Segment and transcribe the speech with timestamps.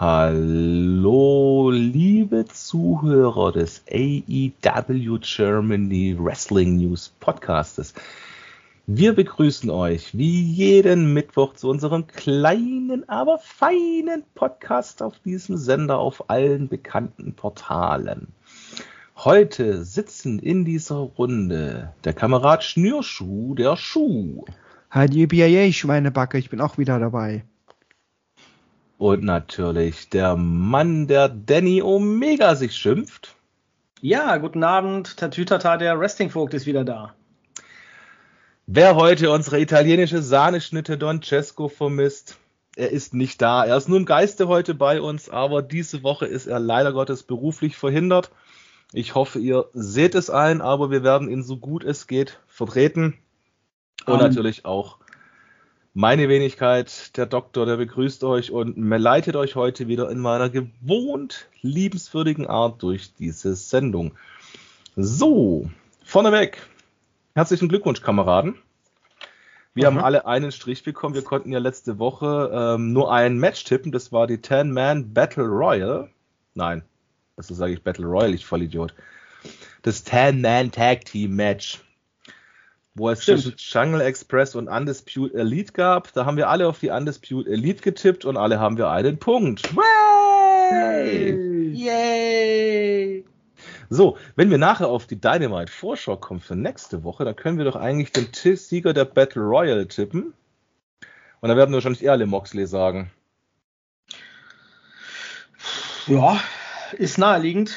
[0.00, 7.94] Hallo, liebe Zuhörer des AEW Germany Wrestling News Podcastes.
[8.86, 15.98] Wir begrüßen euch wie jeden Mittwoch zu unserem kleinen, aber feinen Podcast auf diesem Sender
[15.98, 18.28] auf allen bekannten Portalen.
[19.16, 24.44] Heute sitzen in dieser Runde der Kamerad Schnürschuh, der Schuh.
[24.92, 27.42] Hi, BIA, Schweinebacke, ich bin auch wieder dabei.
[28.98, 33.36] Und natürlich der Mann, der Danny Omega sich schimpft.
[34.00, 37.14] Ja, guten Abend, Tatütata, der Wrestlingvogt ist wieder da.
[38.66, 42.38] Wer heute unsere italienische Sahneschnitte Don Cesco vermisst,
[42.76, 43.64] er ist nicht da.
[43.64, 47.22] Er ist nur im Geiste heute bei uns, aber diese Woche ist er leider Gottes
[47.22, 48.30] beruflich verhindert.
[48.92, 53.16] Ich hoffe, ihr seht es ein, aber wir werden ihn so gut es geht vertreten.
[54.06, 54.20] Und um.
[54.20, 54.97] natürlich auch
[55.94, 61.48] meine Wenigkeit, der Doktor, der begrüßt euch und leitet euch heute wieder in meiner gewohnt
[61.62, 64.12] liebenswürdigen Art durch diese Sendung.
[64.96, 65.70] So,
[66.04, 66.58] vorneweg,
[67.34, 68.56] herzlichen Glückwunsch, Kameraden.
[69.74, 69.96] Wir mhm.
[69.96, 71.14] haben alle einen Strich bekommen.
[71.14, 73.92] Wir konnten ja letzte Woche ähm, nur ein Match tippen.
[73.92, 76.10] Das war die 10-Man Battle Royal.
[76.54, 76.82] Nein,
[77.36, 78.94] also sage ich Battle Royal, ich Vollidiot.
[79.82, 81.80] Das 10-Man Tag Team Match
[82.98, 86.12] wo es zwischen Jungle Express und Undisputed Elite gab.
[86.12, 89.70] Da haben wir alle auf die Undisputed Elite getippt und alle haben wir einen Punkt.
[90.70, 91.72] Yay!
[91.72, 93.24] Yay!
[93.88, 97.64] So, wenn wir nachher auf die Dynamite Vorschau kommen für nächste Woche, dann können wir
[97.64, 100.34] doch eigentlich den Sieger der Battle Royale tippen.
[101.40, 103.10] Und dann werden wahrscheinlich eher alle Moxley sagen.
[106.06, 106.40] Ja,
[106.92, 107.76] ist naheliegend.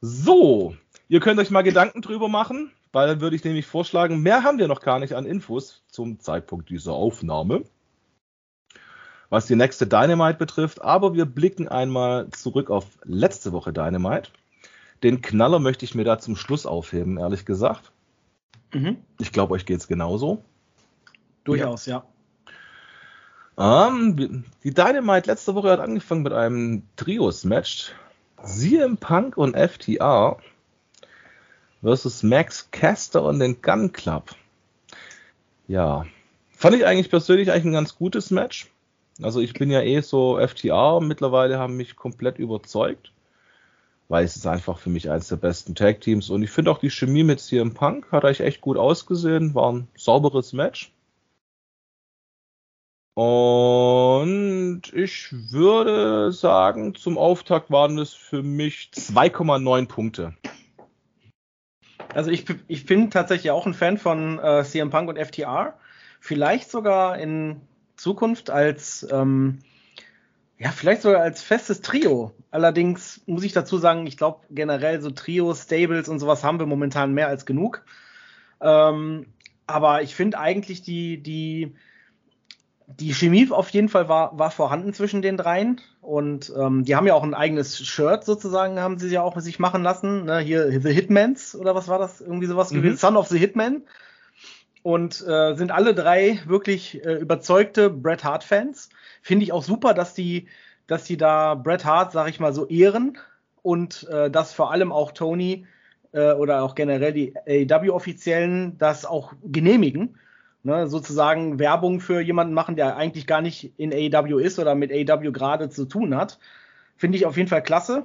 [0.00, 0.76] So,
[1.08, 4.58] ihr könnt euch mal Gedanken drüber machen weil dann würde ich nämlich vorschlagen, mehr haben
[4.58, 7.64] wir noch gar nicht an Infos zum Zeitpunkt dieser Aufnahme,
[9.30, 14.30] was die nächste Dynamite betrifft, aber wir blicken einmal zurück auf letzte Woche Dynamite.
[15.02, 17.90] Den Knaller möchte ich mir da zum Schluss aufheben, ehrlich gesagt.
[18.72, 18.98] Mhm.
[19.18, 20.44] Ich glaube, euch geht es genauso.
[21.42, 22.04] Durchaus, ja.
[23.58, 23.88] ja.
[23.88, 27.92] Ähm, die Dynamite letzte Woche hat angefangen mit einem Trios-Match.
[28.44, 30.38] CM Punk und FTR
[31.84, 34.34] versus Max Caster und den Gun Club.
[35.68, 36.06] Ja,
[36.50, 38.70] fand ich eigentlich persönlich eigentlich ein ganz gutes Match.
[39.22, 43.12] Also ich bin ja eh so FTA, mittlerweile haben mich komplett überzeugt,
[44.08, 46.78] weil es ist einfach für mich eines der besten Tag Teams und ich finde auch
[46.78, 50.90] die Chemie mit CM Punk hat eigentlich echt gut ausgesehen, war ein sauberes Match.
[53.14, 60.34] Und ich würde sagen, zum Auftakt waren es für mich 2,9 Punkte.
[62.12, 65.74] Also ich, ich bin tatsächlich auch ein Fan von äh, CM Punk und FTR.
[66.20, 67.60] Vielleicht sogar in
[67.96, 69.58] Zukunft als ähm,
[70.58, 72.32] ja, vielleicht sogar als festes Trio.
[72.50, 76.66] Allerdings muss ich dazu sagen, ich glaube generell so Trios, Stables und sowas haben wir
[76.66, 77.84] momentan mehr als genug.
[78.60, 79.26] Ähm,
[79.66, 81.74] aber ich finde eigentlich die, die,
[82.86, 85.80] die Chemie auf jeden Fall war, war vorhanden zwischen den dreien.
[86.00, 89.58] Und ähm, die haben ja auch ein eigenes Shirt sozusagen, haben sie ja auch sich
[89.58, 90.24] machen lassen.
[90.26, 90.40] Ne?
[90.40, 92.20] Hier The Hitmans oder was war das?
[92.20, 92.76] Irgendwie sowas mhm.
[92.76, 92.96] gewesen.
[92.96, 93.82] Son of the Hitman.
[94.82, 98.90] Und äh, sind alle drei wirklich äh, überzeugte Bret Hart-Fans.
[99.22, 100.48] Finde ich auch super, dass die,
[100.86, 103.16] dass die da Bret Hart, sag ich mal, so ehren
[103.62, 105.66] und äh, dass vor allem auch Tony
[106.12, 110.18] äh, oder auch generell die AEW-Offiziellen das auch genehmigen
[110.64, 114.90] ne, sozusagen Werbung für jemanden machen, der eigentlich gar nicht in AEW ist oder mit
[114.90, 116.38] AEW gerade zu tun hat.
[116.96, 118.04] Finde ich auf jeden Fall klasse.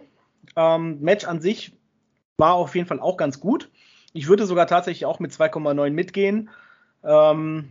[0.56, 1.74] Ähm, Match an sich
[2.38, 3.70] war auf jeden Fall auch ganz gut.
[4.14, 6.50] Ich würde sogar tatsächlich auch mit 2,9 mitgehen.
[7.04, 7.70] Ähm,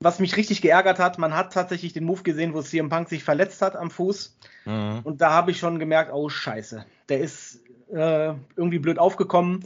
[0.00, 3.24] was mich richtig geärgert hat, man hat tatsächlich den Move gesehen, wo CM Punk sich
[3.24, 4.36] verletzt hat am Fuß.
[4.64, 5.00] Mhm.
[5.04, 7.60] Und da habe ich schon gemerkt, oh scheiße, der ist
[7.92, 9.64] äh, irgendwie blöd aufgekommen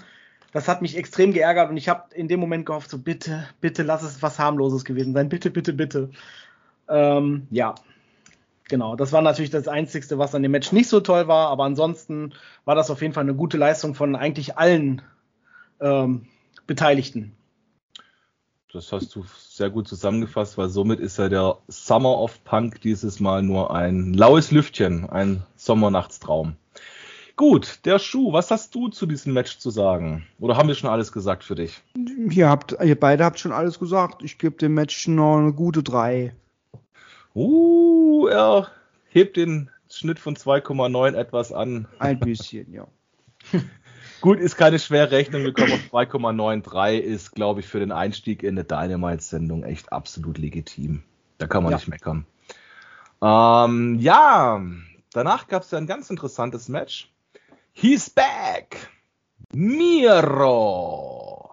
[0.56, 3.82] das hat mich extrem geärgert und ich habe in dem Moment gehofft, so bitte, bitte
[3.82, 6.08] lass es was harmloses gewesen sein, bitte, bitte, bitte.
[6.88, 7.74] Ähm, ja,
[8.66, 11.64] genau, das war natürlich das Einzige, was an dem Match nicht so toll war, aber
[11.64, 12.32] ansonsten
[12.64, 15.02] war das auf jeden Fall eine gute Leistung von eigentlich allen
[15.78, 16.26] ähm,
[16.66, 17.32] Beteiligten.
[18.72, 23.20] Das hast du sehr gut zusammengefasst, weil somit ist ja der Summer of Punk dieses
[23.20, 26.56] Mal nur ein laues Lüftchen, ein Sommernachtstraum.
[27.36, 30.26] Gut, der Schuh, was hast du zu diesem Match zu sagen?
[30.40, 31.82] Oder haben wir schon alles gesagt für dich?
[32.30, 34.22] Ihr, habt, ihr beide habt schon alles gesagt.
[34.22, 36.34] Ich gebe dem Match noch eine gute 3.
[37.34, 38.68] Uh, er
[39.10, 41.86] hebt den Schnitt von 2,9 etwas an.
[41.98, 42.86] Ein bisschen, ja.
[44.22, 45.42] Gut, ist keine schwere Rechnung.
[45.42, 46.98] Wir kommen auf 2,93.
[47.00, 51.02] Ist, glaube ich, für den Einstieg in eine Dynamite-Sendung echt absolut legitim.
[51.36, 51.76] Da kann man ja.
[51.76, 52.24] nicht meckern.
[53.20, 54.62] Ähm, ja,
[55.12, 57.10] danach gab es ja ein ganz interessantes Match.
[57.78, 58.88] He's back!
[59.52, 61.50] Miro!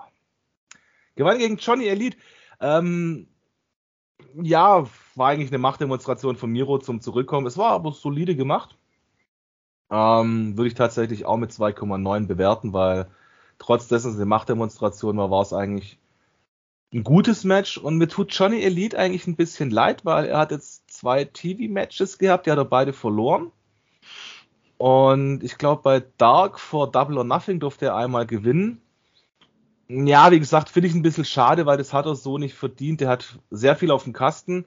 [1.17, 2.15] Gewann gegen Johnny Elite.
[2.61, 3.27] Ähm,
[4.41, 7.45] ja, war eigentlich eine Machtdemonstration von Miro zum Zurückkommen.
[7.45, 8.77] Es war aber solide gemacht.
[9.91, 13.07] Ähm, würde ich tatsächlich auch mit 2,9 bewerten, weil
[13.59, 15.99] trotz dessen es eine Machtdemonstration war, war es eigentlich
[16.93, 17.77] ein gutes Match.
[17.77, 22.17] Und mir tut Johnny Elite eigentlich ein bisschen leid, weil er hat jetzt zwei TV-Matches
[22.17, 23.51] gehabt, die hat er beide verloren.
[24.77, 28.81] Und ich glaube, bei Dark vor Double or Nothing durfte er einmal gewinnen.
[29.87, 33.01] Ja, wie gesagt, finde ich ein bisschen schade, weil das hat er so nicht verdient.
[33.01, 34.65] Er hat sehr viel auf dem Kasten.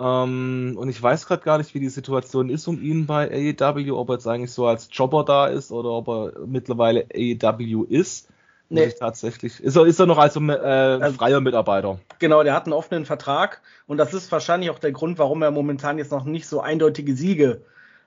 [0.00, 3.96] Ähm, und ich weiß gerade gar nicht, wie die Situation ist um ihn bei AEW,
[3.96, 8.28] ob er jetzt eigentlich so als Jobber da ist oder ob er mittlerweile AEW ist.
[8.68, 8.90] Nee.
[8.98, 9.60] tatsächlich.
[9.60, 12.00] Ist er, ist er noch als äh, also, freier Mitarbeiter?
[12.18, 15.50] Genau, der hat einen offenen Vertrag und das ist wahrscheinlich auch der Grund, warum er
[15.50, 17.60] momentan jetzt noch nicht so eindeutige Siege äh,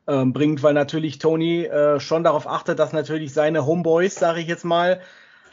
[0.05, 4.65] bringt, weil natürlich Tony äh, schon darauf achtet, dass natürlich seine Homeboys, sage ich jetzt
[4.65, 5.01] mal,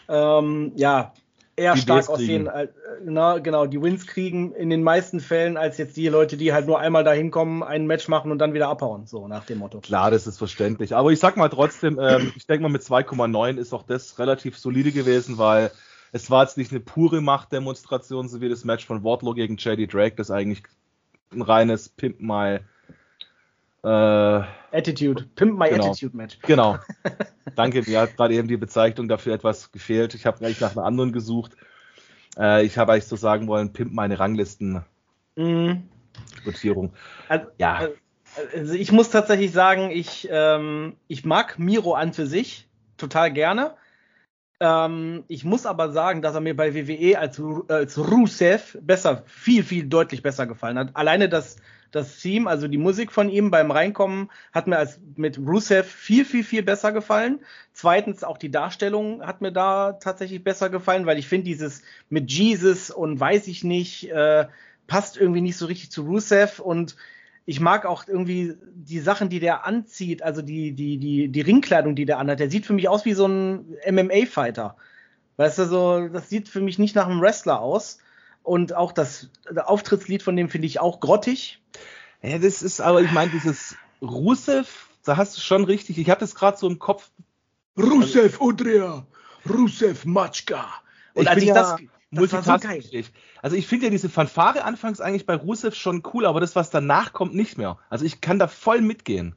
[0.08, 1.12] ähm, ja,
[1.56, 2.68] eher die stark aussehen, äh,
[3.04, 6.66] na, genau, die Wins kriegen in den meisten Fällen als jetzt die Leute, die halt
[6.66, 9.80] nur einmal dahin kommen, ein Match machen und dann wieder abhauen, so nach dem Motto.
[9.80, 10.94] Klar, das ist verständlich.
[10.94, 14.58] Aber ich sag mal trotzdem, ähm, ich denke mal mit 2,9 ist auch das relativ
[14.58, 15.70] solide gewesen, weil
[16.12, 19.92] es war jetzt nicht eine pure Machtdemonstration, so wie das Match von Wardlow gegen JD
[19.92, 20.62] Drake, das eigentlich
[21.32, 22.60] ein reines Pimp My
[23.84, 25.90] äh, Attitude, Pimp My genau.
[25.90, 26.38] Attitude Match.
[26.42, 26.78] Genau.
[27.56, 30.14] Danke, mir hat gerade eben die Bezeichnung dafür etwas gefehlt.
[30.14, 31.56] Ich habe eigentlich nach einer anderen gesucht.
[32.38, 34.84] Äh, ich habe eigentlich so sagen wollen, Pimp meine Ranglisten.
[35.36, 35.88] Mhm.
[36.44, 36.92] Quotierung.
[37.28, 37.88] Also, ja.
[38.56, 43.74] Also ich muss tatsächlich sagen, ich, ähm, ich mag Miro an für sich total gerne.
[44.60, 49.64] Ähm, ich muss aber sagen, dass er mir bei WWE als, als Rusev besser, viel,
[49.64, 50.94] viel deutlich besser gefallen hat.
[50.94, 51.56] Alleine das,
[51.92, 56.24] das Theme, also die Musik von ihm beim Reinkommen, hat mir als mit Rusev viel,
[56.24, 57.40] viel, viel besser gefallen.
[57.72, 62.32] Zweitens auch die Darstellung hat mir da tatsächlich besser gefallen, weil ich finde dieses mit
[62.32, 64.46] Jesus und weiß ich nicht, äh,
[64.86, 66.96] passt irgendwie nicht so richtig zu Rusev und
[67.44, 71.94] ich mag auch irgendwie die Sachen, die der anzieht, also die, die, die, die Ringkleidung,
[71.94, 72.40] die der anhat.
[72.40, 74.76] Der sieht für mich aus wie so ein MMA-Fighter.
[75.36, 77.98] Weißt du, so, das sieht für mich nicht nach einem Wrestler aus.
[78.42, 81.62] Und auch das, das Auftrittslied von dem finde ich auch grottig.
[82.22, 86.20] Ja, das ist aber, ich meine, dieses Rusev, da hast du schon richtig, ich habe
[86.20, 87.10] das gerade so im Kopf.
[87.76, 89.06] Rusev Udria,
[89.48, 90.66] Rusev Matschka.
[91.14, 91.76] Und ich als ich ja das,
[92.10, 92.82] das war so geil.
[93.40, 96.70] Also ich finde ja diese Fanfare anfangs eigentlich bei Rusev schon cool, aber das, was
[96.70, 97.78] danach kommt, nicht mehr.
[97.88, 99.34] Also ich kann da voll mitgehen.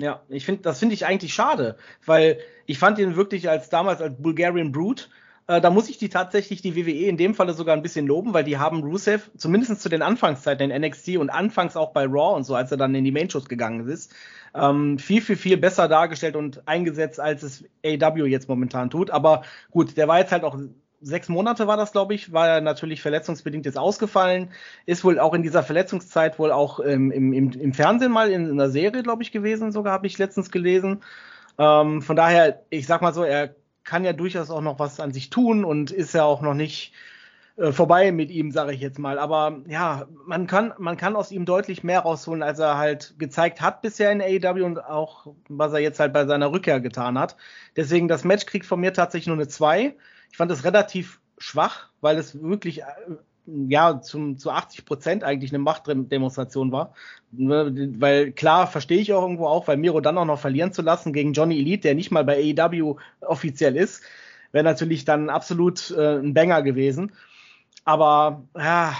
[0.00, 4.00] Ja, ich finde, das finde ich eigentlich schade, weil ich fand ihn wirklich als damals
[4.00, 5.04] als Bulgarian Brute
[5.46, 8.32] äh, da muss ich die tatsächlich, die WWE in dem Falle sogar ein bisschen loben,
[8.32, 12.36] weil die haben Rusev zumindest zu den Anfangszeiten in NXT und anfangs auch bei Raw
[12.36, 14.14] und so, als er dann in die Main-Shows gegangen ist,
[14.54, 19.10] ähm, viel, viel, viel besser dargestellt und eingesetzt, als es AW jetzt momentan tut.
[19.10, 20.56] Aber gut, der war jetzt halt auch
[21.00, 24.50] sechs Monate war das, glaube ich, war er natürlich verletzungsbedingt jetzt ausgefallen,
[24.86, 28.46] ist wohl auch in dieser Verletzungszeit wohl auch ähm, im, im, im Fernsehen mal in,
[28.46, 31.02] in einer Serie, glaube ich, gewesen, sogar habe ich letztens gelesen.
[31.58, 33.54] Ähm, von daher, ich sag mal so, er
[33.84, 36.92] kann ja durchaus auch noch was an sich tun und ist ja auch noch nicht
[37.56, 39.18] äh, vorbei mit ihm, sage ich jetzt mal.
[39.18, 43.60] Aber ja, man kann, man kann aus ihm deutlich mehr rausholen, als er halt gezeigt
[43.60, 47.36] hat bisher in AEW und auch, was er jetzt halt bei seiner Rückkehr getan hat.
[47.76, 49.94] Deswegen, das Match kriegt von mir tatsächlich nur eine 2.
[50.30, 52.86] Ich fand es relativ schwach, weil es wirklich äh,
[53.46, 56.94] ja, zum, zu 80 Prozent eigentlich eine Machtdemonstration war.
[57.32, 60.82] Ne, weil klar, verstehe ich auch irgendwo auch, weil Miro dann auch noch verlieren zu
[60.82, 64.02] lassen gegen Johnny Elite, der nicht mal bei AEW offiziell ist,
[64.52, 67.12] wäre natürlich dann absolut äh, ein Banger gewesen.
[67.84, 68.94] Aber ja,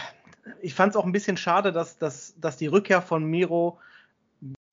[0.61, 3.79] ich fand es auch ein bisschen schade, dass, dass, dass die Rückkehr von Miro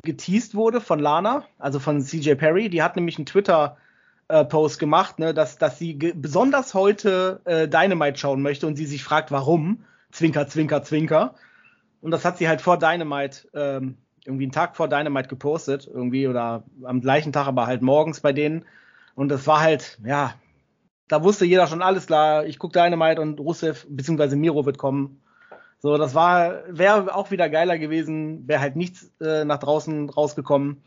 [0.03, 2.69] geteased wurde von Lana, also von CJ Perry.
[2.69, 3.77] Die hat nämlich einen Twitter-
[4.31, 8.85] äh, Post gemacht, ne, dass, dass sie besonders heute äh, Dynamite schauen möchte und sie
[8.85, 9.83] sich fragt, warum.
[10.11, 11.35] Zwinker, zwinker, zwinker.
[12.01, 16.27] Und das hat sie halt vor Dynamite, ähm, irgendwie einen Tag vor Dynamite gepostet, irgendwie,
[16.27, 18.65] oder am gleichen Tag, aber halt morgens bei denen.
[19.15, 20.33] Und das war halt, ja,
[21.07, 24.35] da wusste jeder schon alles klar, ich gucke Dynamite und Rusev bzw.
[24.35, 25.21] Miro wird kommen.
[25.79, 30.83] So, das war, wäre auch wieder geiler gewesen, wäre halt nichts äh, nach draußen rausgekommen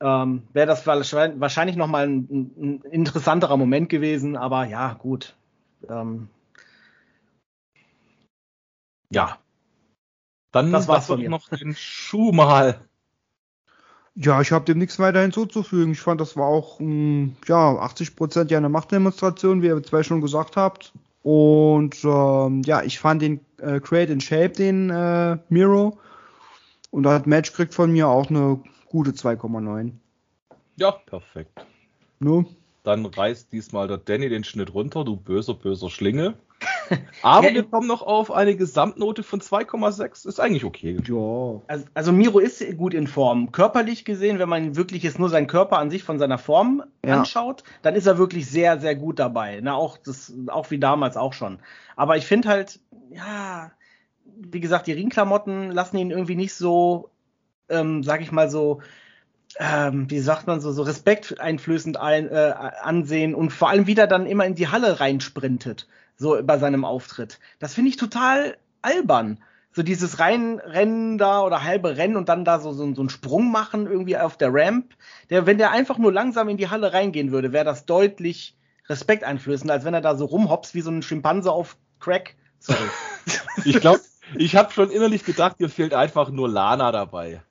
[0.00, 5.34] ähm, wäre das wahrscheinlich nochmal ein, ein interessanterer Moment gewesen, aber ja, gut.
[5.88, 6.28] Ähm,
[9.10, 9.38] ja.
[10.52, 11.30] Dann das war's von mir.
[11.30, 12.80] noch den Schuh mal.
[14.14, 15.92] Ja, ich habe dem nichts weiter hinzuzufügen.
[15.92, 20.02] Ich fand, das war auch ähm, ja 80 Prozent ja eine Machtdemonstration, wie ihr zwei
[20.02, 20.92] schon gesagt habt.
[21.22, 25.98] Und ähm, ja, ich fand den äh, Create in Shape, den äh, Miro,
[26.90, 29.92] Und das Match kriegt von mir auch eine gute 2,9.
[30.76, 31.64] Ja, perfekt.
[32.18, 32.44] Ne?
[32.82, 36.34] Dann reißt diesmal der Danny den Schnitt runter, du böser, böser Schlinge.
[37.22, 40.26] Aber Ja, wir kommen noch auf eine Gesamtnote von 2,6.
[40.28, 40.98] Ist eigentlich okay.
[41.06, 41.60] Ja.
[41.68, 43.52] Also, also Miro ist gut in Form.
[43.52, 47.18] Körperlich gesehen, wenn man wirklich jetzt nur seinen Körper an sich von seiner Form Ja.
[47.18, 49.60] anschaut, dann ist er wirklich sehr, sehr gut dabei.
[49.62, 51.60] Na, auch, das, auch wie damals auch schon.
[51.96, 52.80] Aber ich finde halt,
[53.10, 53.70] ja,
[54.24, 57.10] wie gesagt, die Ringklamotten lassen ihn irgendwie nicht so,
[57.70, 58.80] ähm, sag ich mal so,
[59.58, 64.26] ähm, wie sagt man so, so respekteinflößend ein, äh, ansehen und vor allem wieder dann
[64.26, 67.40] immer in die Halle reinsprintet, so bei seinem Auftritt.
[67.58, 69.38] Das finde ich total albern.
[69.72, 73.52] So dieses Reinrennen da oder halbe Rennen und dann da so, so, so einen Sprung
[73.52, 74.94] machen irgendwie auf der Ramp.
[75.30, 78.56] Der, wenn der einfach nur langsam in die Halle reingehen würde, wäre das deutlich
[78.88, 82.34] respekteinflößender, als wenn er da so rumhops wie so ein Schimpanse auf Crack.
[82.58, 82.78] Sorry.
[83.64, 84.00] Ich glaube,
[84.36, 87.42] ich habe schon innerlich gedacht, dir fehlt einfach nur Lana dabei.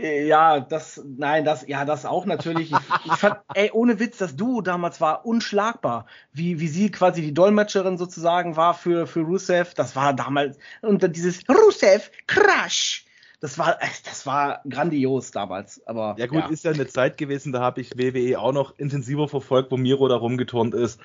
[0.00, 2.72] Äh, Ja, das, nein, das, ja, das auch natürlich.
[2.72, 6.06] Ich, ich fand, ey, ohne Witz, das Duo damals war unschlagbar.
[6.32, 9.74] Wie, wie sie quasi die Dolmetscherin sozusagen war für, für Rusev.
[9.74, 13.06] Das war damals, und dann dieses Rusev, Crash.
[13.40, 15.84] Das war, äh, das war grandios damals.
[15.86, 19.28] Aber, Ja gut, ist ja eine Zeit gewesen, da habe ich WWE auch noch intensiver
[19.28, 21.00] verfolgt, wo Miro da rumgeturnt ist.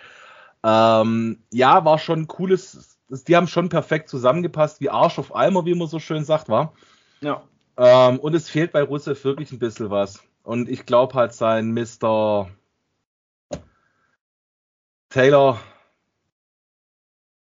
[0.64, 5.36] Ähm, ja, war schon ein cooles, das- die haben schon perfekt zusammengepasst, wie Arsch auf
[5.36, 6.74] Eimer, wie man so schön sagt, war.
[7.22, 7.44] ja.
[7.80, 10.24] Ähm, und es fehlt bei Rusev wirklich ein bisschen was.
[10.42, 12.50] Und ich glaube halt sein Mr.
[15.10, 15.60] Taylor,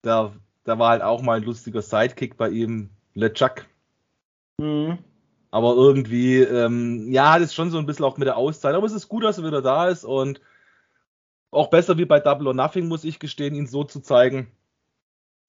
[0.03, 0.33] der,
[0.67, 3.67] der war halt auch mal ein lustiger Sidekick bei ihm, LeChuck.
[4.59, 4.99] Mhm.
[5.51, 8.75] Aber irgendwie, ähm, ja, das ist schon so ein bisschen auch mit der Auszeit.
[8.75, 10.41] Aber es ist gut, dass er wieder da ist und
[11.53, 14.51] auch besser wie bei Double or Nothing, muss ich gestehen, ihn so zu zeigen.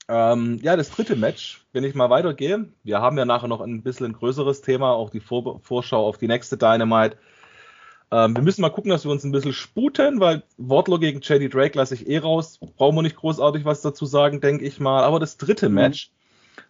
[0.07, 2.71] Ähm, ja, das dritte Match, wenn ich mal weitergehe.
[2.83, 6.17] Wir haben ja nachher noch ein bisschen ein größeres Thema, auch die Vor Vorschau auf
[6.17, 7.17] die nächste Dynamite.
[8.11, 11.53] Ähm, wir müssen mal gucken, dass wir uns ein bisschen sputen, weil Wardlow gegen JD
[11.53, 12.59] Drake lasse ich eh raus.
[12.77, 15.03] Brauchen wir nicht großartig was dazu sagen, denke ich mal.
[15.03, 15.75] Aber das dritte Mhm.
[15.75, 16.11] Match,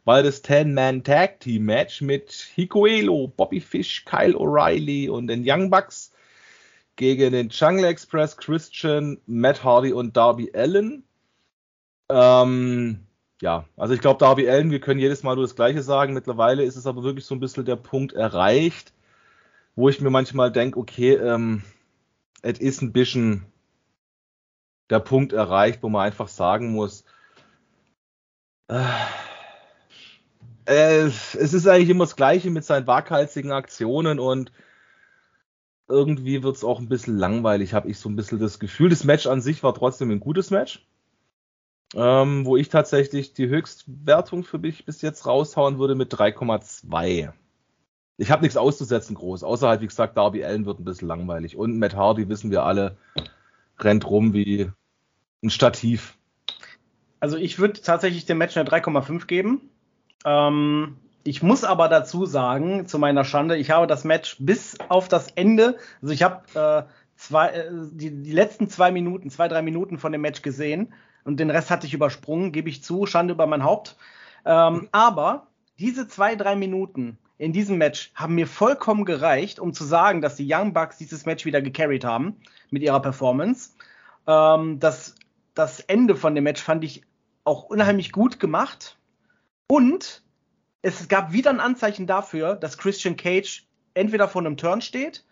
[0.06, 6.12] weil das 10-Man-Tag-Team-Match mit Hikuelo, Bobby Fish, Kyle O'Reilly und den Young Bucks
[6.96, 11.04] gegen den Jungle Express, Christian, Matt Hardy und Darby Allen.
[12.10, 13.05] Ähm,
[13.42, 16.14] ja, also ich glaube, Darby Allen, wir können jedes Mal nur das Gleiche sagen.
[16.14, 18.94] Mittlerweile ist es aber wirklich so ein bisschen der Punkt erreicht,
[19.76, 21.64] wo ich mir manchmal denke, okay, ähm,
[22.42, 23.46] es ist ein bisschen
[24.90, 27.04] der Punkt erreicht, wo man einfach sagen muss,
[28.68, 28.84] äh,
[30.66, 34.52] es ist eigentlich immer das Gleiche mit seinen waghalsigen Aktionen und
[35.88, 38.90] irgendwie wird es auch ein bisschen langweilig, habe ich so ein bisschen das Gefühl.
[38.90, 40.86] Das Match an sich war trotzdem ein gutes Match,
[41.94, 47.32] ähm, wo ich tatsächlich die Höchstwertung für mich bis jetzt raushauen würde mit 3,2.
[48.18, 51.58] Ich habe nichts auszusetzen groß, außer halt, wie gesagt, Darby Allen wird ein bisschen langweilig.
[51.58, 52.98] Und Matt Hardy, wissen wir alle,
[53.80, 54.72] rennt rum wie
[55.44, 56.18] ein Stativ.
[57.20, 59.70] Also ich würde tatsächlich dem Match eine 3,5 geben.
[60.26, 65.08] Ähm, ich muss aber dazu sagen, zu meiner Schande, ich habe das Match bis auf
[65.08, 66.84] das Ende, also ich habe äh,
[67.28, 71.40] zwei, äh, die, die letzten zwei Minuten, zwei, drei Minuten von dem Match gesehen und
[71.40, 73.98] den Rest hatte ich übersprungen, gebe ich zu, Schande über mein Haupt.
[74.46, 75.48] Ähm, aber
[75.80, 80.36] diese zwei, drei Minuten in diesem Match haben mir vollkommen gereicht, um zu sagen, dass
[80.36, 82.38] die Young Bucks dieses Match wieder gecarried haben
[82.70, 83.72] mit ihrer Performance.
[84.28, 85.16] Ähm, das,
[85.54, 87.04] das Ende von dem Match fand ich
[87.44, 88.98] auch unheimlich gut gemacht.
[89.68, 90.24] Und
[90.82, 93.66] es gab wieder ein Anzeichen dafür, dass Christian Cage
[93.96, 95.26] entweder vor einem Turn steht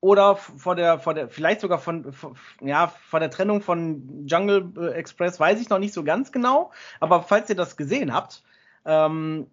[0.00, 4.70] oder vor der, vor der, vielleicht sogar von, von ja, vor der Trennung von Jungle
[4.78, 6.70] äh, Express, weiß ich noch nicht so ganz genau.
[7.00, 8.42] Aber falls ihr das gesehen habt,
[8.84, 9.48] ähm,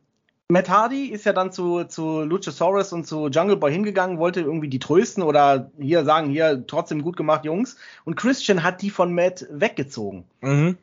[0.48, 4.68] Matt Hardy ist ja dann zu, zu Luchasaurus und zu Jungle Boy hingegangen, wollte irgendwie
[4.68, 7.78] die trösten oder hier sagen, hier trotzdem gut gemacht, Jungs.
[8.04, 10.78] Und Christian hat die von Matt weggezogen Mhm.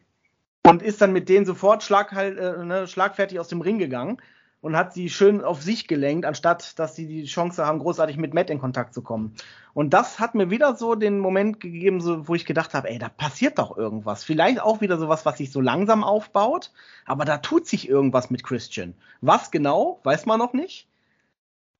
[0.66, 4.20] und ist dann mit denen sofort schlag, halt, äh, ne, schlagfertig aus dem Ring gegangen
[4.62, 8.32] und hat sie schön auf sich gelenkt, anstatt dass sie die Chance haben, großartig mit
[8.32, 9.34] Matt in Kontakt zu kommen.
[9.74, 12.98] Und das hat mir wieder so den Moment gegeben, so, wo ich gedacht habe, ey,
[12.98, 14.22] da passiert doch irgendwas.
[14.22, 16.70] Vielleicht auch wieder sowas, was sich so langsam aufbaut,
[17.04, 18.94] aber da tut sich irgendwas mit Christian.
[19.20, 20.86] Was genau, weiß man noch nicht,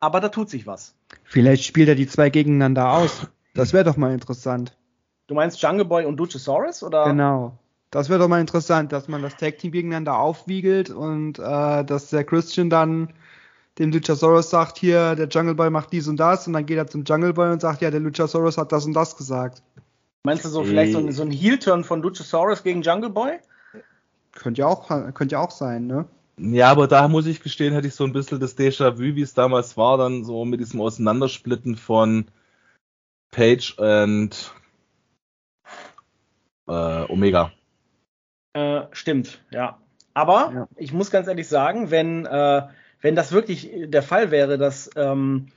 [0.01, 0.97] aber da tut sich was.
[1.23, 3.29] Vielleicht spielt er die zwei gegeneinander aus.
[3.55, 4.77] Das wäre doch mal interessant.
[5.29, 7.05] Du meinst Jungle Boy und Luchasaurus oder?
[7.05, 7.59] Genau.
[7.93, 12.09] Das wäre doch mal interessant, dass man das Tag Team gegeneinander aufwiegelt und äh, dass
[12.09, 13.13] der Christian dann
[13.79, 16.87] dem Luchasaurus sagt, hier, der Jungle Boy macht dies und das und dann geht er
[16.87, 19.63] zum Jungle Boy und sagt, ja, der Luchasaurus hat das und das gesagt.
[20.25, 23.33] Meinst du so vielleicht so ein, so ein Heel-Turn von Luchasaurus gegen Jungle Boy?
[24.33, 26.07] Könnte ja auch, könnte ja auch sein, ne?
[26.39, 29.35] Ja, aber da muss ich gestehen, hätte ich so ein bisschen das Déjà-vu, wie es
[29.35, 32.25] damals war, dann so mit diesem Auseinandersplitten von
[33.31, 34.55] Page und
[36.69, 37.53] äh, Omega.
[38.55, 39.79] Äh, stimmt, ja.
[40.15, 40.69] Aber ja.
[40.77, 42.63] ich muss ganz ehrlich sagen, wenn, äh,
[43.01, 45.49] wenn das wirklich der Fall wäre, dass ähm,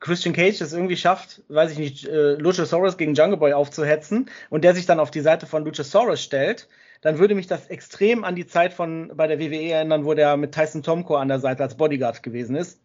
[0.00, 4.62] Christian Cage es irgendwie schafft, weiß ich nicht, äh, Luchasaurus gegen Jungle Boy aufzuhetzen und
[4.62, 6.68] der sich dann auf die Seite von Luchasaurus stellt,
[7.00, 10.36] dann würde mich das extrem an die Zeit von bei der WWE erinnern, wo der
[10.36, 12.80] mit Tyson Tomko an der Seite als Bodyguard gewesen ist,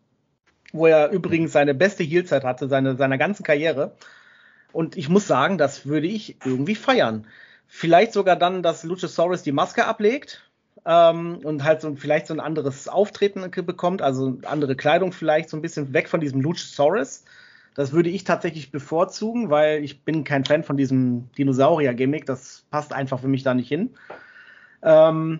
[0.71, 3.95] wo er übrigens seine beste Heelzeit hatte, seine seiner ganzen Karriere.
[4.71, 7.27] Und ich muss sagen, das würde ich irgendwie feiern.
[7.67, 10.50] Vielleicht sogar dann, dass Luchasaurus die Maske ablegt
[10.86, 15.58] ähm, und halt so vielleicht so ein anderes Auftreten bekommt, also andere Kleidung vielleicht, so
[15.58, 17.24] ein bisschen weg von diesem Luchasaurus.
[17.75, 22.25] Das würde ich tatsächlich bevorzugen, weil ich bin kein Fan von diesem Dinosaurier-Gimmick.
[22.25, 23.96] Das passt einfach für mich da nicht hin.
[24.84, 25.39] Ähm,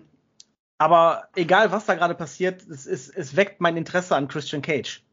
[0.78, 5.04] aber egal, was da gerade passiert, es, es, es weckt mein Interesse an Christian Cage.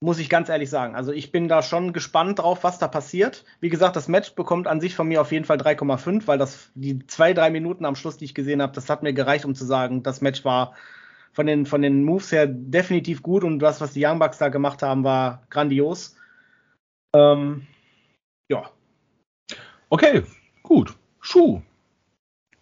[0.00, 0.94] Muss ich ganz ehrlich sagen.
[0.94, 3.44] Also ich bin da schon gespannt drauf, was da passiert.
[3.60, 6.70] Wie gesagt, das Match bekommt an sich von mir auf jeden Fall 3,5, weil das
[6.74, 9.54] die zwei, drei Minuten am Schluss, die ich gesehen habe, das hat mir gereicht, um
[9.54, 10.74] zu sagen, das Match war
[11.32, 14.48] von den, von den Moves her definitiv gut und das, was die Young Bucks da
[14.48, 16.16] gemacht haben, war grandios.
[17.14, 17.66] Ähm,
[18.48, 18.70] ja.
[19.88, 20.24] Okay,
[20.62, 20.94] gut.
[21.20, 21.62] Schuh.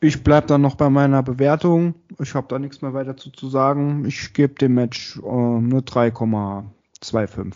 [0.00, 1.95] Ich bleibe dann noch bei meiner Bewertung.
[2.21, 4.05] Ich habe da nichts mehr weiter zu, sagen.
[4.05, 6.64] Ich gebe dem Match äh, eine 3,5.
[7.12, 7.54] 2,5.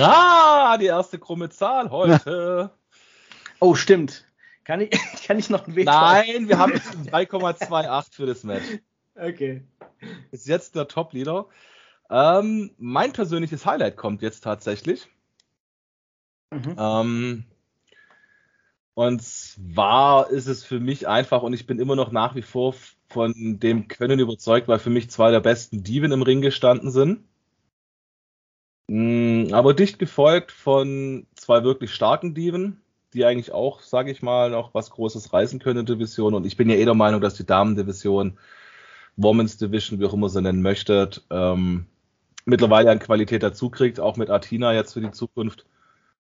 [0.00, 2.70] Ah, die erste krumme Zahl heute.
[3.60, 4.26] oh, stimmt.
[4.64, 4.90] Kann ich,
[5.26, 5.86] kann ich noch ein wenig?
[5.86, 6.72] Nein, wir haben
[7.10, 8.64] 3,28 für das Match.
[9.14, 9.62] Okay.
[10.30, 11.46] Ist jetzt der Top-Leader.
[12.10, 15.08] Ähm, mein persönliches Highlight kommt jetzt tatsächlich.
[16.50, 16.76] Mhm.
[16.78, 17.44] Ähm,
[18.94, 22.74] und zwar ist es für mich einfach, und ich bin immer noch nach wie vor
[23.08, 27.24] von dem Können überzeugt, weil für mich zwei der besten Dieben im Ring gestanden sind.
[28.88, 32.80] Mm, aber dicht gefolgt von zwei wirklich starken Diven,
[33.14, 36.34] die eigentlich auch, sage ich mal, noch was Großes reißen können in der Division.
[36.34, 38.38] Und ich bin ja eh der Meinung, dass die Damen-Division,
[39.16, 41.86] Women's Division, wie auch immer sie nennen möchtet, ähm,
[42.44, 45.66] mittlerweile an Qualität dazu kriegt, auch mit Athena jetzt für die Zukunft.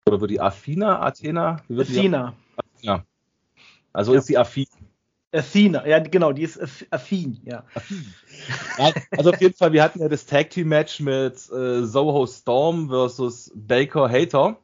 [0.07, 1.59] Oder wird die Athena, Athena?
[1.69, 2.35] Wie wird Athena.
[2.57, 2.79] Die?
[2.79, 3.05] Athena.
[3.95, 4.19] Also ja.
[4.19, 4.67] ist sie affin.
[5.35, 7.65] Athena, ja genau, die ist affin, ja.
[8.79, 8.93] ja.
[9.11, 12.89] Also auf jeden Fall, wir hatten ja das Tag Team Match mit äh, Soho Storm
[12.89, 14.57] versus Baker Hater.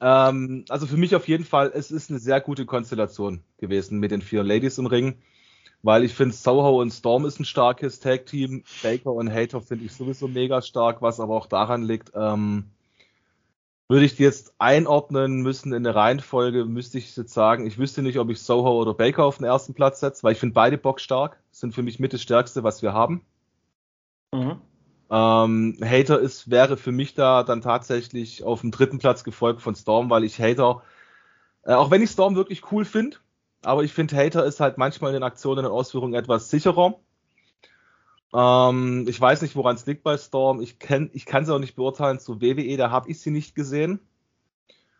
[0.00, 4.10] Ähm, also für mich auf jeden Fall, es ist eine sehr gute Konstellation gewesen mit
[4.10, 5.16] den vier Ladies im Ring,
[5.82, 9.86] weil ich finde Soho und Storm ist ein starkes Tag Team, Baker und Hater finde
[9.86, 12.70] ich sowieso mega stark, was aber auch daran liegt, ähm,
[13.88, 18.02] würde ich die jetzt einordnen müssen in der Reihenfolge, müsste ich jetzt sagen, ich wüsste
[18.02, 20.78] nicht, ob ich Soho oder Baker auf den ersten Platz setze, weil ich finde beide
[20.78, 23.22] Bock stark, sind für mich mit das Stärkste, was wir haben.
[24.32, 24.60] Mhm.
[25.10, 29.74] Ähm, Hater ist, wäre für mich da dann tatsächlich auf dem dritten Platz gefolgt von
[29.74, 30.82] Storm, weil ich Hater,
[31.64, 33.18] äh, auch wenn ich Storm wirklich cool finde,
[33.62, 36.98] aber ich finde Hater ist halt manchmal in den Aktionen und Ausführungen etwas sicherer.
[38.34, 40.60] Ähm, ich weiß nicht, woran es liegt bei Storm.
[40.60, 43.54] Ich, kenn, ich kann sie auch nicht beurteilen zu WWE, da habe ich sie nicht
[43.54, 44.00] gesehen.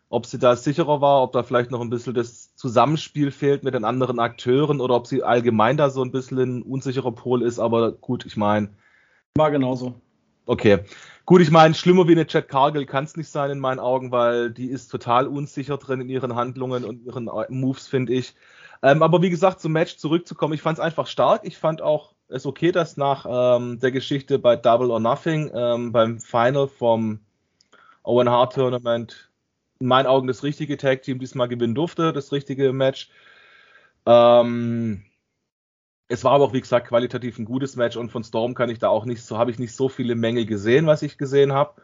[0.07, 3.73] Ob sie da sicherer war, ob da vielleicht noch ein bisschen das Zusammenspiel fehlt mit
[3.73, 7.59] den anderen Akteuren oder ob sie allgemein da so ein bisschen ein unsicherer Pol ist.
[7.59, 8.69] Aber gut, ich meine.
[9.35, 9.95] War genauso.
[10.45, 10.79] Okay.
[11.25, 14.11] Gut, ich meine, schlimmer wie eine Chad Cargill kann es nicht sein in meinen Augen,
[14.11, 18.35] weil die ist total unsicher drin in ihren Handlungen und ihren Moves, finde ich.
[18.83, 21.41] Ähm, aber wie gesagt, zum Match zurückzukommen, ich fand es einfach stark.
[21.43, 25.91] Ich fand auch es okay, dass nach ähm, der Geschichte bei Double or Nothing ähm,
[25.91, 27.19] beim Final vom
[28.03, 29.29] Owen Hart Tournament
[29.79, 33.09] in meinen Augen das richtige Tag Team diesmal gewinnen durfte, das richtige Match.
[34.05, 35.03] Ähm,
[36.07, 38.79] es war aber auch, wie gesagt, qualitativ ein gutes Match und von Storm kann ich
[38.79, 41.81] da auch nicht so, habe ich nicht so viele Mängel gesehen, was ich gesehen habe.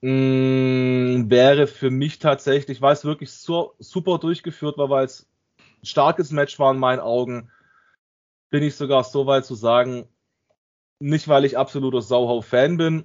[0.00, 5.28] Mm, wäre für mich tatsächlich, weil es wirklich so super durchgeführt war, weil es
[5.82, 7.50] ein starkes Match war in meinen Augen,
[8.50, 10.08] bin ich sogar so weit zu sagen,
[10.98, 13.04] nicht weil ich absoluter Sauhau-Fan bin,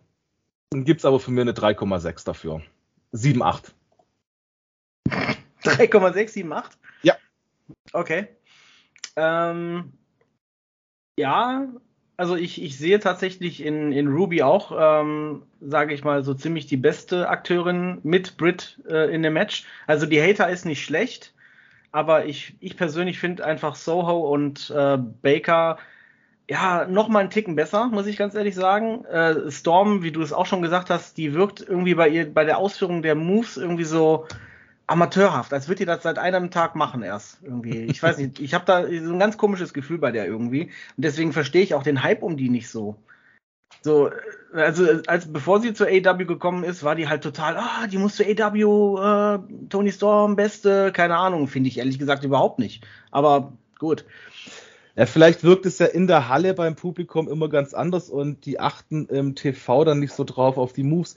[0.72, 2.62] gibt es aber für mir eine 3,6 dafür.
[3.14, 3.72] 7,8.
[5.64, 6.64] 3,6, 7,8?
[7.04, 7.16] Ja.
[7.94, 8.28] Okay.
[9.16, 9.94] Ähm,
[11.18, 11.68] ja,
[12.18, 16.66] also ich, ich sehe tatsächlich in, in Ruby auch, ähm, sage ich mal, so ziemlich
[16.66, 19.66] die beste Akteurin mit Brit äh, in dem Match.
[19.88, 21.35] Also die Hater ist nicht schlecht
[21.96, 25.78] aber ich, ich persönlich finde einfach Soho und äh, Baker
[26.50, 29.06] ja noch mal einen Ticken besser, muss ich ganz ehrlich sagen.
[29.06, 32.44] Äh, Storm, wie du es auch schon gesagt hast, die wirkt irgendwie bei ihr bei
[32.44, 34.28] der Ausführung der Moves irgendwie so
[34.88, 37.86] amateurhaft, als würde die das seit einem Tag machen erst irgendwie.
[37.86, 41.06] Ich weiß nicht, ich habe da so ein ganz komisches Gefühl bei der irgendwie und
[41.06, 42.98] deswegen verstehe ich auch den Hype um die nicht so.
[43.82, 44.12] So,
[44.56, 48.16] also als bevor sie zur AW gekommen ist, war die halt total, ah, die muss
[48.16, 49.40] zur AW, äh,
[49.70, 52.84] Tony Storm, beste, keine Ahnung, finde ich ehrlich gesagt überhaupt nicht.
[53.12, 54.06] Aber gut.
[54.96, 58.60] Ja, vielleicht wirkt es ja in der Halle beim Publikum immer ganz anders und die
[58.60, 61.16] achten im TV dann nicht so drauf auf die Moves.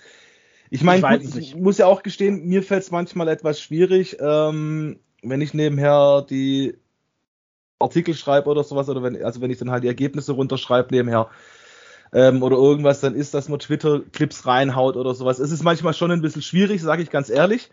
[0.71, 4.99] Ich meine, ich, ich, muss ja auch gestehen, mir fällt es manchmal etwas schwierig, ähm,
[5.23, 6.77] wenn ich nebenher die
[7.79, 11.31] Artikel schreibe oder sowas, oder wenn, also wenn ich dann halt die Ergebnisse runterschreibe nebenher
[12.13, 15.39] ähm, oder irgendwas dann ist, dass man Twitter-Clips reinhaut oder sowas.
[15.39, 17.71] Es ist manchmal schon ein bisschen schwierig, sage ich ganz ehrlich,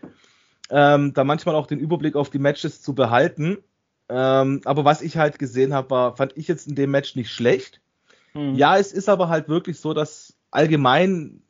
[0.70, 3.58] ähm, da manchmal auch den Überblick auf die Matches zu behalten.
[4.08, 7.30] Ähm, aber was ich halt gesehen habe, war, fand ich jetzt in dem Match nicht
[7.30, 7.80] schlecht.
[8.34, 8.54] Mhm.
[8.54, 11.42] Ja, es ist aber halt wirklich so, dass allgemein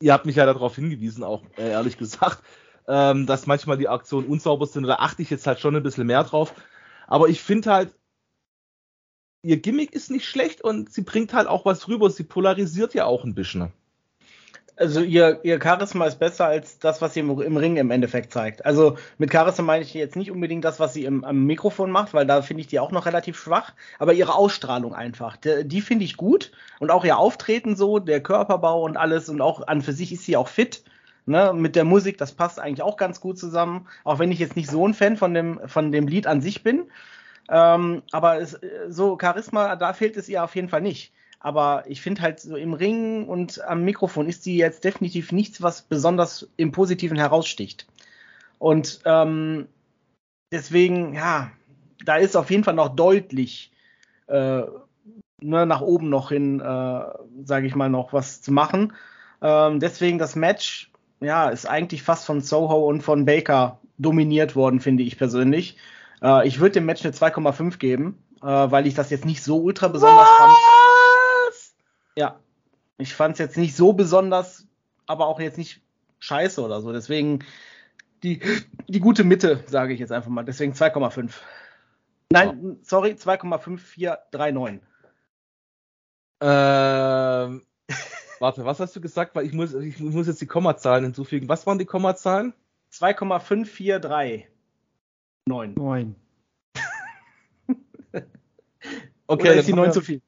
[0.00, 2.42] ihr habt mich ja darauf hingewiesen, auch äh, ehrlich gesagt,
[2.86, 4.84] ähm, dass manchmal die Aktionen unsauber sind.
[4.84, 6.54] Da achte ich jetzt halt schon ein bisschen mehr drauf.
[7.06, 7.94] Aber ich finde halt,
[9.44, 12.10] ihr Gimmick ist nicht schlecht und sie bringt halt auch was rüber.
[12.10, 13.72] Sie polarisiert ja auch ein bisschen
[14.76, 18.32] also ihr, ihr Charisma ist besser als das, was sie im, im, Ring im Endeffekt
[18.32, 18.64] zeigt.
[18.66, 22.14] Also mit Charisma meine ich jetzt nicht unbedingt das, was sie im, am Mikrofon macht,
[22.14, 25.80] weil da finde ich die auch noch relativ schwach, aber ihre Ausstrahlung einfach, die, die
[25.80, 29.82] finde ich gut und auch ihr Auftreten so, der Körperbau und alles und auch an
[29.82, 30.82] für sich ist sie auch fit.
[31.26, 34.56] Ne, mit der Musik, das passt eigentlich auch ganz gut zusammen, auch wenn ich jetzt
[34.56, 36.90] nicht so ein Fan von dem, von dem Lied an sich bin.
[37.48, 41.12] Ähm, aber es, so Charisma, da fehlt es ihr auf jeden Fall nicht.
[41.40, 45.60] Aber ich finde halt so im Ring und am Mikrofon ist die jetzt definitiv nichts,
[45.60, 47.86] was besonders im Positiven heraussticht.
[48.58, 49.68] Und ähm,
[50.50, 51.50] deswegen, ja,
[52.04, 53.72] da ist auf jeden Fall noch deutlich
[54.26, 54.62] äh,
[55.44, 57.04] ne, nach oben noch hin, äh,
[57.44, 58.92] sage ich mal, noch was zu machen.
[59.42, 64.80] Ähm, deswegen das Match, ja, ist eigentlich fast von Soho und von Baker dominiert worden,
[64.80, 65.76] finde ich persönlich.
[66.24, 69.58] Äh, ich würde dem Match eine 2,5 geben, äh, weil ich das jetzt nicht so
[69.58, 70.54] ultra besonders fand.
[72.16, 72.40] Ja,
[72.96, 74.66] ich fand es jetzt nicht so besonders,
[75.06, 75.82] aber auch jetzt nicht
[76.20, 76.92] scheiße oder so.
[76.92, 77.44] Deswegen
[78.22, 78.40] die,
[78.88, 80.44] die gute Mitte, sage ich jetzt einfach mal.
[80.44, 81.30] Deswegen 2,5.
[82.30, 82.76] Nein, oh.
[82.82, 84.80] sorry, 2,5439.
[86.40, 87.62] Ähm,
[88.38, 89.34] warte, was hast du gesagt?
[89.34, 91.48] Weil ich muss, ich muss jetzt die Kommazahlen hinzufügen.
[91.48, 92.54] Was waren die Kommazahlen?
[92.92, 94.53] 2,5439.
[95.46, 95.74] 9.
[95.74, 96.16] 9.
[98.12, 98.24] okay,
[99.26, 100.22] Oder ist die 9 zu viel?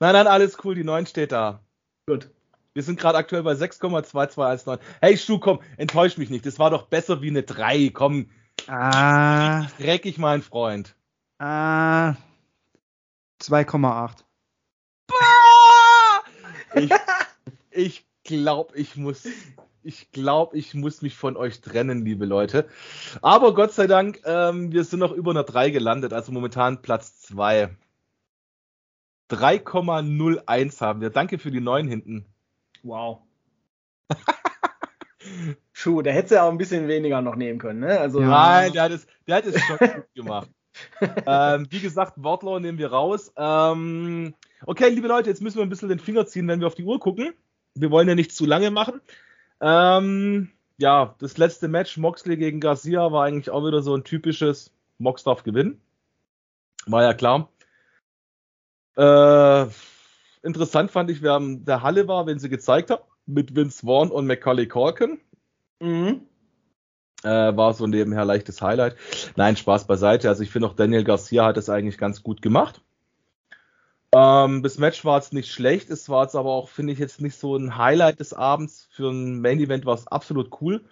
[0.00, 1.60] Nein, nein, alles cool, die 9 steht da.
[2.06, 2.30] Gut.
[2.74, 4.78] Wir sind gerade aktuell bei 6,2219.
[5.00, 6.46] Hey Stu, komm, enttäusch mich nicht.
[6.46, 7.90] Das war doch besser wie eine 3.
[7.90, 8.30] Komm.
[8.66, 9.66] Ah.
[9.78, 10.96] Dreckig, mein Freund.
[11.38, 12.14] Ah.
[13.40, 14.24] 2,8.
[16.74, 16.90] Ich,
[17.70, 19.26] ich glaube, ich muss,
[19.82, 22.68] ich glaube, ich muss mich von euch trennen, liebe Leute.
[23.22, 27.20] Aber Gott sei Dank, ähm, wir sind noch über einer 3 gelandet, also momentan Platz
[27.22, 27.74] 2.
[29.30, 31.10] 3,01 haben wir.
[31.10, 32.26] Danke für die 9 hinten.
[32.82, 33.22] Wow.
[35.72, 37.98] Schuh, da hätte er auch ein bisschen weniger noch nehmen können, ne?
[37.98, 40.50] Also, Nein, der hat es, der hat es schon gut gemacht.
[41.26, 43.32] ähm, wie gesagt, Wortlaw nehmen wir raus.
[43.36, 46.74] Ähm, okay, liebe Leute, jetzt müssen wir ein bisschen den Finger ziehen, wenn wir auf
[46.74, 47.34] die Uhr gucken.
[47.80, 49.00] Wir wollen ja nicht zu lange machen.
[49.60, 54.72] Ähm, ja, das letzte Match, Moxley gegen Garcia, war eigentlich auch wieder so ein typisches
[54.98, 55.80] Mox darf gewinnen.
[56.86, 57.48] War ja klar.
[58.96, 59.66] Äh,
[60.42, 64.10] interessant fand ich, wer in der Halle war, wenn sie gezeigt hat, mit Vince Vaughn
[64.10, 65.20] und Macaulay Corkin.
[65.80, 66.22] Mhm.
[67.22, 68.96] Äh, war so nebenher leichtes Highlight.
[69.36, 70.28] Nein, Spaß beiseite.
[70.28, 72.80] Also ich finde auch Daniel Garcia hat das eigentlich ganz gut gemacht.
[74.14, 77.20] Ähm, das Match war jetzt nicht schlecht, es war jetzt aber auch, finde ich, jetzt
[77.20, 78.88] nicht so ein Highlight des Abends.
[78.90, 80.82] Für ein Main Event war es absolut cool.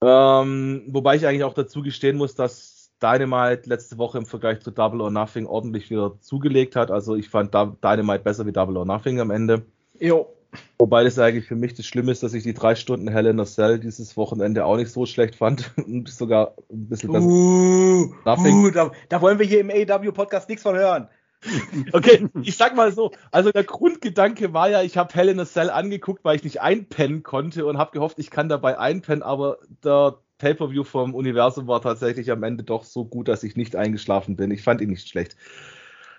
[0.00, 4.70] Ähm, wobei ich eigentlich auch dazu gestehen muss, dass Dynamite letzte Woche im Vergleich zu
[4.70, 6.90] Double or Nothing ordentlich wieder zugelegt hat.
[6.90, 9.62] Also ich fand Dynamite besser wie Double or Nothing am Ende.
[9.98, 10.34] Jo.
[10.78, 13.38] Wobei das eigentlich für mich das Schlimme ist, dass ich die drei Stunden Hell in
[13.38, 17.26] a Cell dieses Wochenende auch nicht so schlecht fand und sogar ein bisschen besser.
[17.26, 21.08] Uh, uh, da, da, wollen wir hier im AW Podcast nichts von hören.
[21.92, 25.46] Okay, ich sag mal so, also der Grundgedanke war ja, ich habe Hell in a
[25.46, 29.58] Cell angeguckt, weil ich nicht einpennen konnte und habe gehofft, ich kann dabei einpennen, aber
[29.84, 34.36] der Pay-per-View vom Universum war tatsächlich am Ende doch so gut, dass ich nicht eingeschlafen
[34.36, 34.50] bin.
[34.50, 35.36] Ich fand ihn nicht schlecht.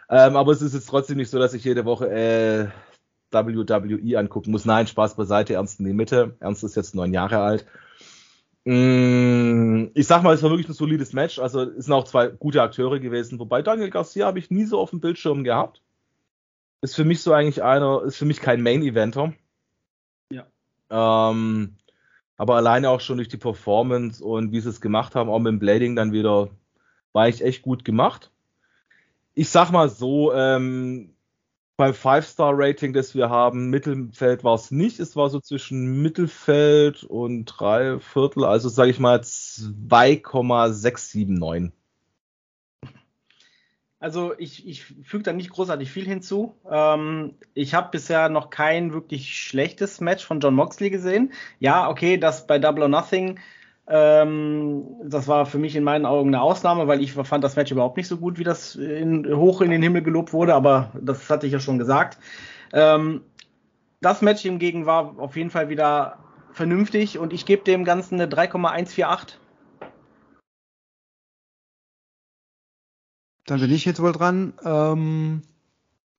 [0.10, 2.68] Ähm, aber es ist jetzt trotzdem nicht so, dass ich jede Woche äh,
[3.32, 4.66] WWE angucken muss.
[4.66, 6.36] Nein, Spaß beiseite, Ernst in die Mitte.
[6.40, 7.66] Ernst ist jetzt neun Jahre alt.
[8.66, 11.40] Mm, ich sag mal, es war wirklich ein solides Match.
[11.40, 13.40] Also es sind auch zwei gute Akteure gewesen.
[13.40, 15.82] Wobei Daniel Garcia habe ich nie so auf dem Bildschirm gehabt.
[16.82, 19.34] Ist für mich so eigentlich einer, ist für mich kein Main-Eventer.
[20.32, 20.46] Ja.
[20.90, 21.76] Ähm,
[22.38, 25.52] Aber alleine auch schon durch die Performance und wie sie es gemacht haben, auch mit
[25.52, 26.50] dem Blading dann wieder,
[27.12, 28.32] war ich echt gut gemacht.
[29.34, 31.16] Ich sag mal so, ähm,
[31.80, 35.00] beim Five-Star-Rating, das wir haben, Mittelfeld war es nicht.
[35.00, 41.72] Es war so zwischen Mittelfeld und drei Viertel, also sage ich mal 2,679.
[43.98, 46.58] Also ich, ich füge da nicht großartig viel hinzu.
[46.70, 51.32] Ähm, ich habe bisher noch kein wirklich schlechtes Match von John Moxley gesehen.
[51.60, 53.40] Ja, okay, das bei Double or Nothing
[53.92, 57.72] ähm, das war für mich in meinen Augen eine Ausnahme, weil ich fand das Match
[57.72, 61.28] überhaupt nicht so gut, wie das in, hoch in den Himmel gelobt wurde, aber das
[61.30, 62.20] hatte ich ja schon gesagt.
[62.72, 63.22] Ähm,
[64.00, 66.20] das Match hingegen war auf jeden Fall wieder
[66.52, 69.40] vernünftig und ich gebe dem Ganzen eine 3,148.
[73.46, 74.54] Dann bin ich jetzt wohl dran.
[74.64, 75.42] Ähm,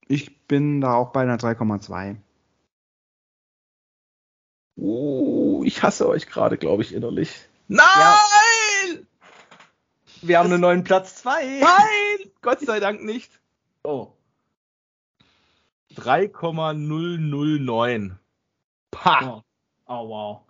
[0.09, 2.16] ich bin da auch bei einer 3,2.
[4.76, 7.49] Oh, ich hasse euch gerade, glaube ich, innerlich.
[7.70, 7.85] Nein!
[7.85, 8.18] Ja.
[10.22, 11.61] Wir haben das einen neuen Platz 2.
[11.61, 12.30] Nein!
[12.42, 13.30] Gott sei Dank nicht.
[13.85, 14.09] Oh.
[15.94, 18.18] 3,009.
[18.90, 19.37] Pah.
[19.37, 19.42] Oh,
[19.87, 20.40] oh wow.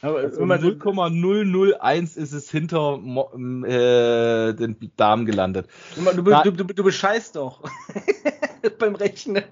[0.00, 5.68] Also 0,001 ist es hinter äh, den Damen gelandet.
[5.96, 7.62] Du, du, du, du bescheißt doch
[8.78, 9.44] beim Rechnen.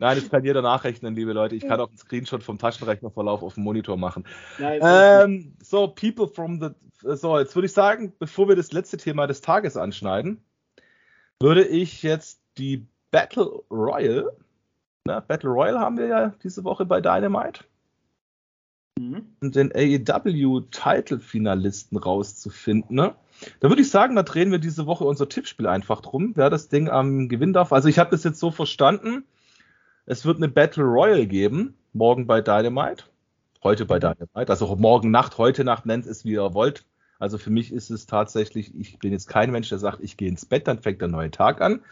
[0.00, 1.54] Nein, das kann jeder nachrechnen, liebe Leute.
[1.54, 4.24] Ich kann auch einen Screenshot vom Taschenrechnerverlauf auf dem Monitor machen.
[4.58, 6.70] Nein, ähm, so, people from the.
[7.16, 10.42] So, jetzt würde ich sagen, bevor wir das letzte Thema des Tages anschneiden,
[11.38, 14.32] würde ich jetzt die Battle Royal.
[15.04, 17.64] Na, Battle Royal haben wir ja diese Woche bei Dynamite.
[18.98, 19.26] Mhm.
[19.40, 22.96] Und den AEW-Title-Finalisten rauszufinden.
[22.96, 23.14] Ne?
[23.60, 26.68] Da würde ich sagen, da drehen wir diese Woche unser Tippspiel einfach drum, wer das
[26.68, 27.74] Ding am Gewinn darf.
[27.74, 29.26] Also ich habe das jetzt so verstanden
[30.06, 33.04] es wird eine Battle Royale geben, morgen bei Dynamite.
[33.62, 34.48] Heute bei Dynamite.
[34.48, 36.86] Also morgen Nacht, heute Nacht nennt es, wie ihr wollt.
[37.18, 40.28] Also für mich ist es tatsächlich, ich bin jetzt kein Mensch, der sagt, ich gehe
[40.28, 41.82] ins Bett, dann fängt der neue Tag an.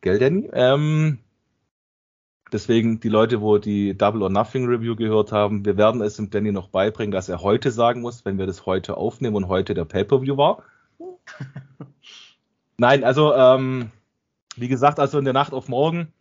[0.00, 0.50] Gell, Danny?
[0.52, 1.20] Ähm,
[2.52, 6.30] deswegen die Leute, wo die Double or Nothing Review gehört haben, wir werden es dem
[6.30, 9.74] Danny noch beibringen, dass er heute sagen muss, wenn wir das heute aufnehmen und heute
[9.74, 10.64] der Pay-Per-View war.
[12.76, 13.92] Nein, also ähm,
[14.56, 16.12] wie gesagt, also in der Nacht auf morgen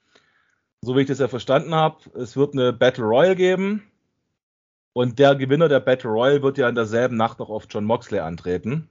[0.84, 3.84] so wie ich das ja verstanden habe, es wird eine Battle Royale geben.
[4.94, 8.20] Und der Gewinner der Battle Royale wird ja in derselben Nacht noch auf John Moxley
[8.20, 8.90] antreten.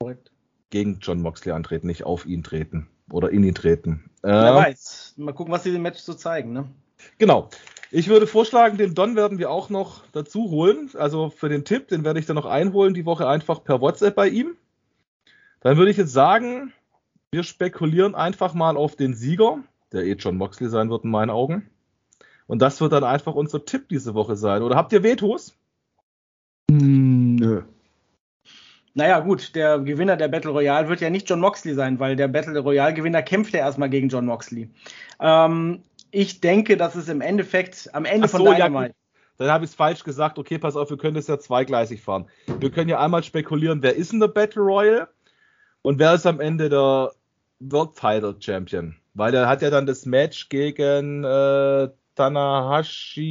[0.00, 0.32] Korrekt.
[0.70, 2.88] Gegen John Moxley antreten, nicht auf ihn treten.
[3.12, 4.10] Oder in ihn treten.
[4.22, 5.14] Wer äh, weiß.
[5.18, 6.68] Mal gucken, was sie im Match so zeigen, ne?
[7.18, 7.50] Genau.
[7.90, 10.90] Ich würde vorschlagen, den Don werden wir auch noch dazu holen.
[10.94, 14.16] Also für den Tipp, den werde ich dann noch einholen, die Woche einfach per WhatsApp
[14.16, 14.56] bei ihm.
[15.60, 16.72] Dann würde ich jetzt sagen,
[17.30, 21.30] wir spekulieren einfach mal auf den Sieger der eh John Moxley sein wird in meinen
[21.30, 21.70] Augen.
[22.46, 24.62] Und das wird dann einfach unser Tipp diese Woche sein.
[24.62, 25.56] Oder habt ihr Vetos?
[26.70, 27.62] Hm, nö.
[28.94, 32.28] Naja, gut, der Gewinner der Battle Royale wird ja nicht John Moxley sein, weil der
[32.28, 34.70] Battle Royale-Gewinner kämpft ja erstmal gegen John Moxley.
[35.18, 38.90] Ähm, ich denke, dass es im Endeffekt am Ende so, von Dynamite.
[38.90, 38.94] Ja,
[39.38, 40.38] dann habe ich es falsch gesagt.
[40.38, 42.26] Okay, pass auf, wir können das ja zweigleisig fahren.
[42.60, 45.08] Wir können ja einmal spekulieren, wer ist in der Battle Royale
[45.82, 47.10] und wer ist am Ende der
[47.58, 48.94] World Title Champion.
[49.14, 53.24] Weil er hat ja dann das Match gegen äh, Tanahashi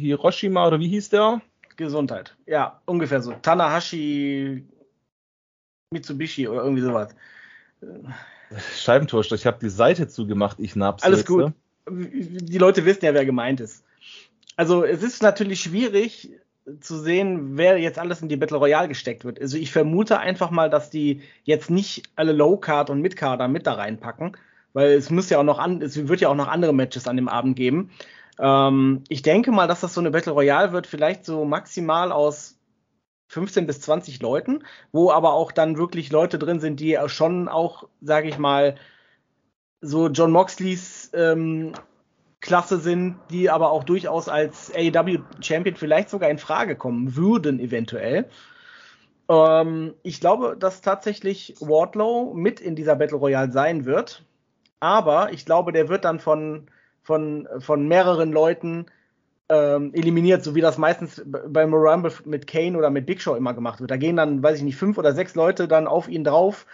[0.00, 1.40] Hiroshima oder wie hieß der?
[1.76, 2.36] Gesundheit.
[2.46, 3.32] Ja, ungefähr so.
[3.32, 4.64] Tanahashi
[5.90, 7.14] Mitsubishi oder irgendwie sowas.
[8.76, 11.02] Scheibentorster, ich habe die Seite zugemacht, ich nab's.
[11.02, 11.52] Alles jetzt, gut.
[11.88, 13.84] Die Leute wissen ja, wer gemeint ist.
[14.56, 16.30] Also es ist natürlich schwierig
[16.80, 19.40] zu sehen, wer jetzt alles in die Battle Royale gesteckt wird.
[19.40, 23.48] Also ich vermute einfach mal, dass die jetzt nicht alle Low Card und Mid Carder
[23.48, 24.36] mit da reinpacken,
[24.74, 27.16] weil es muss ja auch noch an, es wird ja auch noch andere Matches an
[27.16, 27.90] dem Abend geben.
[28.38, 32.58] Ähm, ich denke mal, dass das so eine Battle Royale wird, vielleicht so maximal aus
[33.28, 37.88] 15 bis 20 Leuten, wo aber auch dann wirklich Leute drin sind, die schon auch,
[38.00, 38.74] sage ich mal,
[39.80, 41.72] so John Moxleys ähm,
[42.40, 47.60] Klasse sind, die aber auch durchaus als AEW Champion vielleicht sogar in Frage kommen würden,
[47.60, 48.28] eventuell.
[49.28, 54.24] Ähm, ich glaube, dass tatsächlich Wardlow mit in dieser Battle Royale sein wird
[54.80, 56.66] aber ich glaube, der wird dann von,
[57.02, 58.86] von, von mehreren Leuten
[59.48, 63.54] ähm, eliminiert, so wie das meistens beim Rumble mit Kane oder mit Big Show immer
[63.54, 63.90] gemacht wird.
[63.90, 66.66] Da gehen dann, weiß ich nicht, fünf oder sechs Leute dann auf ihn drauf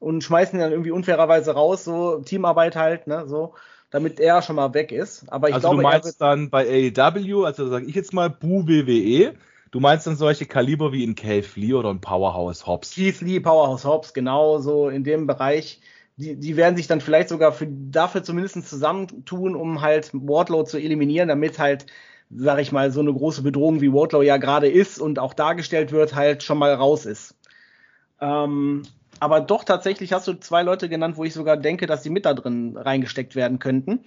[0.00, 3.54] und schmeißen ihn dann irgendwie unfairerweise raus, so Teamarbeit halt, ne, so,
[3.90, 5.30] damit er schon mal weg ist.
[5.32, 8.66] Aber ich also glaube, du meinst dann bei AEW, also sage ich jetzt mal Bu
[8.66, 9.34] WWE,
[9.70, 12.94] Du meinst dann solche Kaliber wie in Keith Lee oder ein Powerhouse Hobbs?
[12.94, 15.80] Keith Lee, Powerhouse Hobbs, genau so in dem Bereich
[16.18, 20.78] die, die werden sich dann vielleicht sogar für, dafür zumindest zusammentun, um halt Wardlow zu
[20.78, 21.86] eliminieren, damit halt
[22.30, 25.92] sag ich mal, so eine große Bedrohung wie Wardlow ja gerade ist und auch dargestellt
[25.92, 27.34] wird, halt schon mal raus ist.
[28.20, 28.82] Ähm,
[29.20, 32.26] aber doch tatsächlich hast du zwei Leute genannt, wo ich sogar denke, dass die mit
[32.26, 34.04] da drin reingesteckt werden könnten.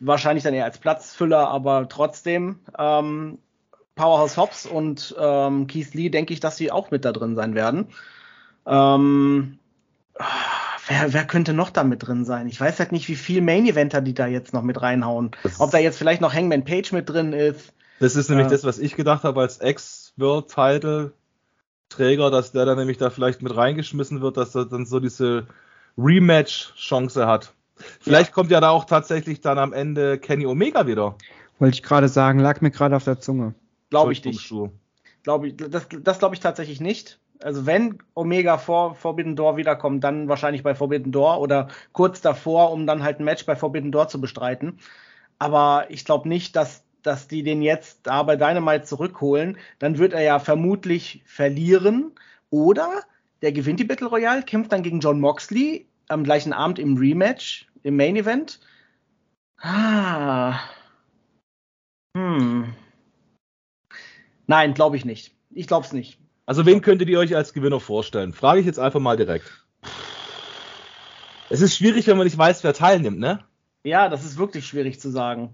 [0.00, 3.38] Wahrscheinlich dann eher als Platzfüller, aber trotzdem ähm,
[3.94, 7.54] Powerhouse Hobbs und ähm, Keith Lee denke ich, dass sie auch mit da drin sein
[7.54, 7.88] werden.
[8.66, 9.58] Ähm,
[10.86, 12.48] wer, wer könnte noch da mit drin sein?
[12.48, 15.32] Ich weiß halt nicht, wie viel Main Eventer die da jetzt noch mit reinhauen.
[15.42, 17.72] Das Ob da jetzt vielleicht noch Hangman Page mit drin ist.
[18.00, 21.12] Das ist nämlich äh, das, was ich gedacht habe als Ex-World-Title
[21.88, 25.46] Träger, dass der dann nämlich da vielleicht mit reingeschmissen wird, dass er dann so diese
[25.96, 27.54] Rematch-Chance hat.
[28.00, 28.34] Vielleicht ja.
[28.34, 31.16] kommt ja da auch tatsächlich dann am Ende Kenny Omega wieder.
[31.58, 33.54] Wollte ich gerade sagen, lag mir gerade auf der Zunge.
[33.90, 34.52] Glaube ich nicht.
[35.22, 37.18] Glaube ich, das, das glaube ich tatsächlich nicht.
[37.42, 42.72] Also wenn Omega vor Forbidden Door wiederkommt, dann wahrscheinlich bei Forbidden Door oder kurz davor,
[42.72, 44.78] um dann halt ein Match bei Forbidden Door zu bestreiten.
[45.38, 50.12] Aber ich glaube nicht, dass dass die den jetzt da bei Dynamite zurückholen, dann wird
[50.12, 52.12] er ja vermutlich verlieren.
[52.50, 53.02] Oder
[53.42, 57.68] der gewinnt die Battle Royale, kämpft dann gegen John Moxley am gleichen Abend im Rematch,
[57.82, 58.60] im Main Event.
[59.58, 60.58] Ah.
[62.16, 62.74] Hm.
[64.46, 65.34] Nein, glaube ich nicht.
[65.50, 66.18] Ich glaube es nicht.
[66.46, 68.32] Also wen könntet ihr euch als Gewinner vorstellen?
[68.32, 69.64] Frage ich jetzt einfach mal direkt.
[71.50, 73.40] Es ist schwierig, wenn man nicht weiß, wer teilnimmt, ne?
[73.84, 75.52] Ja, das ist wirklich schwierig zu sagen.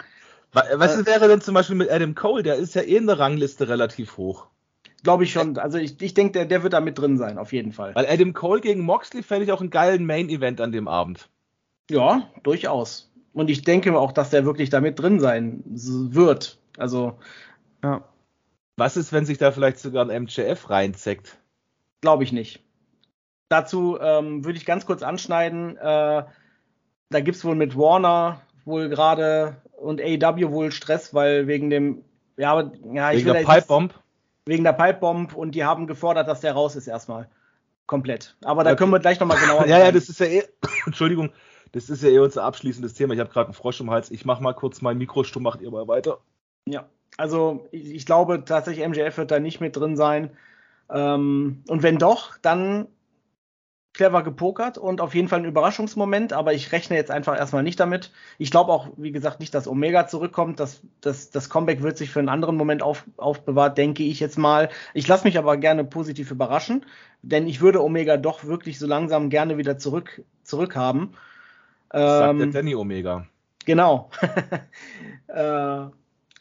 [0.53, 2.43] Was äh, wäre denn zum Beispiel mit Adam Cole?
[2.43, 4.47] Der ist ja eh in der Rangliste relativ hoch.
[5.03, 5.59] Glaube ich schon.
[5.59, 7.95] Also ich, ich denke, der, der wird da mit drin sein, auf jeden Fall.
[7.95, 11.29] Weil Adam Cole gegen Moxley fände ich auch einen geilen Main-Event an dem Abend.
[11.91, 13.11] Ja, durchaus.
[13.33, 16.59] Und ich denke auch, dass der wirklich da mit drin sein wird.
[16.77, 17.19] Also,
[17.83, 18.05] ja.
[18.77, 21.39] Was ist, wenn sich da vielleicht sogar ein MJF reinzeckt?
[22.01, 22.63] Glaube ich nicht.
[23.49, 25.77] Dazu ähm, würde ich ganz kurz anschneiden.
[25.77, 26.25] Äh,
[27.11, 32.05] da gibt es wohl mit Warner wohl gerade und AEW wohl Stress, weil wegen dem,
[32.37, 33.95] ja, aber, ja, ich wegen will der Pipebomb.
[34.47, 37.29] Wegen der Pipebomb und die haben gefordert, dass der raus ist erstmal.
[37.87, 38.37] Komplett.
[38.43, 38.79] Aber da okay.
[38.79, 39.67] können wir gleich nochmal genauer.
[39.69, 40.45] ja, ja, das ist ja eh,
[40.87, 41.31] Entschuldigung,
[41.73, 43.15] das ist ja eh unser abschließendes Thema.
[43.15, 44.11] Ich habe gerade einen Frosch im Hals.
[44.11, 46.19] Ich mache mal kurz mein Mikro stumm, macht ihr mal weiter.
[46.67, 50.31] Ja, also ich, ich, glaube tatsächlich, MJF wird da nicht mit drin sein.
[50.91, 52.89] Ähm, und wenn doch, dann
[53.93, 57.79] clever gepokert und auf jeden Fall ein Überraschungsmoment, aber ich rechne jetzt einfach erstmal nicht
[57.79, 58.11] damit.
[58.39, 60.61] Ich glaube auch, wie gesagt, nicht, dass Omega zurückkommt.
[60.61, 64.39] Das, das, das Comeback wird sich für einen anderen Moment auf, aufbewahrt, denke ich jetzt
[64.39, 64.71] mal.
[64.95, 66.87] Ich lasse mich aber gerne positiv überraschen,
[67.21, 71.13] denn ich würde Omega doch wirklich so langsam gerne wieder zurück, zurück haben.
[71.91, 73.27] Das sagt der ähm, Danny Omega.
[73.67, 74.11] Genau.
[75.27, 75.87] äh,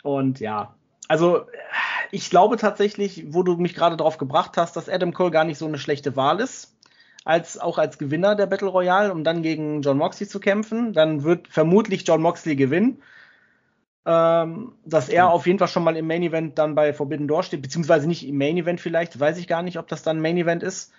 [0.04, 0.76] und ja,
[1.08, 1.46] also
[2.12, 5.58] ich glaube tatsächlich, wo du mich gerade drauf gebracht hast, dass Adam Cole gar nicht
[5.58, 6.76] so eine schlechte Wahl ist
[7.24, 10.94] als auch als Gewinner der Battle Royale, um dann gegen John Moxley zu kämpfen.
[10.94, 13.02] Dann wird vermutlich John Moxley gewinnen.
[14.04, 17.44] Ähm, dass er auf jeden Fall schon mal im Main Event dann bei Forbidden Door
[17.44, 20.38] steht, beziehungsweise nicht im Main Event vielleicht, weiß ich gar nicht, ob das dann Main
[20.38, 20.92] Event ist,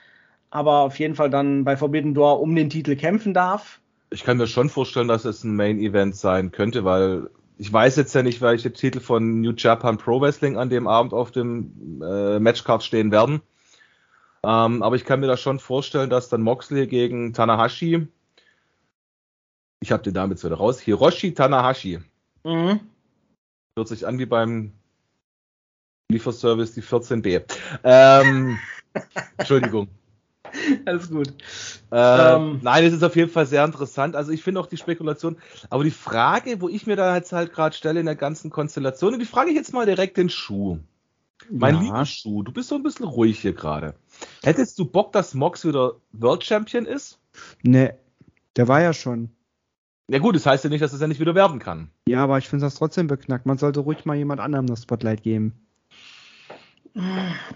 [0.50, 3.80] aber auf jeden Fall dann bei Forbidden Door um den Titel kämpfen darf.
[4.10, 7.28] Ich kann mir schon vorstellen, dass es ein Main Event sein könnte, weil
[7.62, 11.12] ich weiß jetzt ja nicht, welche Titel von New Japan Pro Wrestling an dem Abend
[11.12, 13.40] auf dem äh, Matchcard stehen werden.
[14.44, 18.08] Ähm, aber ich kann mir da schon vorstellen, dass dann Moxley gegen Tanahashi,
[19.78, 22.00] ich habe den Namen jetzt wieder raus, Hiroshi Tanahashi.
[22.42, 22.80] Mhm.
[23.76, 24.72] Hört sich an wie beim
[26.10, 27.44] Lieferservice die 14b.
[27.84, 28.58] Ähm,
[29.36, 29.86] Entschuldigung.
[30.84, 31.28] Alles gut.
[31.90, 34.16] Ähm, ähm, nein, es ist auf jeden Fall sehr interessant.
[34.16, 35.36] Also ich finde auch die Spekulation,
[35.70, 39.14] aber die Frage, wo ich mir da jetzt halt gerade stelle in der ganzen Konstellation,
[39.14, 40.78] und die frage ich jetzt mal direkt den Schuh.
[41.50, 41.80] Mein ja.
[41.82, 43.94] lieber Schuh, du bist so ein bisschen ruhig hier gerade.
[44.42, 47.18] Hättest du Bock, dass Mox wieder World Champion ist?
[47.62, 47.92] Nee,
[48.56, 49.30] der war ja schon.
[50.08, 51.90] Ja gut, das heißt ja nicht, dass es ja nicht wieder werden kann.
[52.06, 53.46] Ja, aber ich finde das trotzdem beknackt.
[53.46, 55.54] Man sollte ruhig mal jemand anderem das Spotlight geben.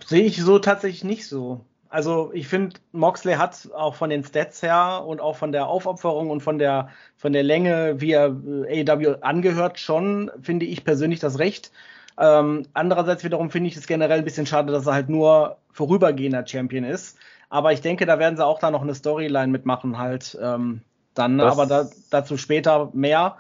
[0.07, 1.65] Sehe ich so tatsächlich nicht so.
[1.97, 6.29] Also ich finde, Moxley hat auch von den Stats her und auch von der Aufopferung
[6.29, 11.39] und von der, von der Länge, wie er AEW angehört, schon, finde ich persönlich das
[11.39, 11.73] Recht,
[12.19, 16.47] ähm, andererseits wiederum finde ich es generell ein bisschen schade, dass er halt nur vorübergehender
[16.47, 17.17] Champion ist.
[17.49, 20.83] Aber ich denke, da werden sie auch da noch eine Storyline mitmachen halt ähm,
[21.15, 21.39] dann.
[21.39, 23.39] Das aber da, dazu später mehr.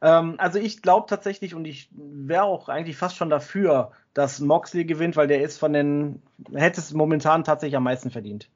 [0.00, 4.84] Ähm, also ich glaube tatsächlich und ich wäre auch eigentlich fast schon dafür, dass Moxley
[4.84, 6.22] gewinnt, weil der ist von den,
[6.52, 8.48] hätte es momentan tatsächlich am meisten verdient.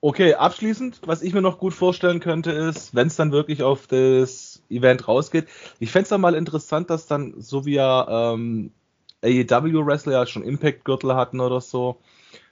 [0.00, 3.86] Okay, abschließend, was ich mir noch gut vorstellen könnte, ist, wenn es dann wirklich auf
[3.86, 5.48] das Event rausgeht,
[5.78, 8.70] ich fände es dann mal interessant, dass dann, so wie er ähm,
[9.22, 11.96] AEW-Wrestler ja schon Impact-Gürtel hatten oder so.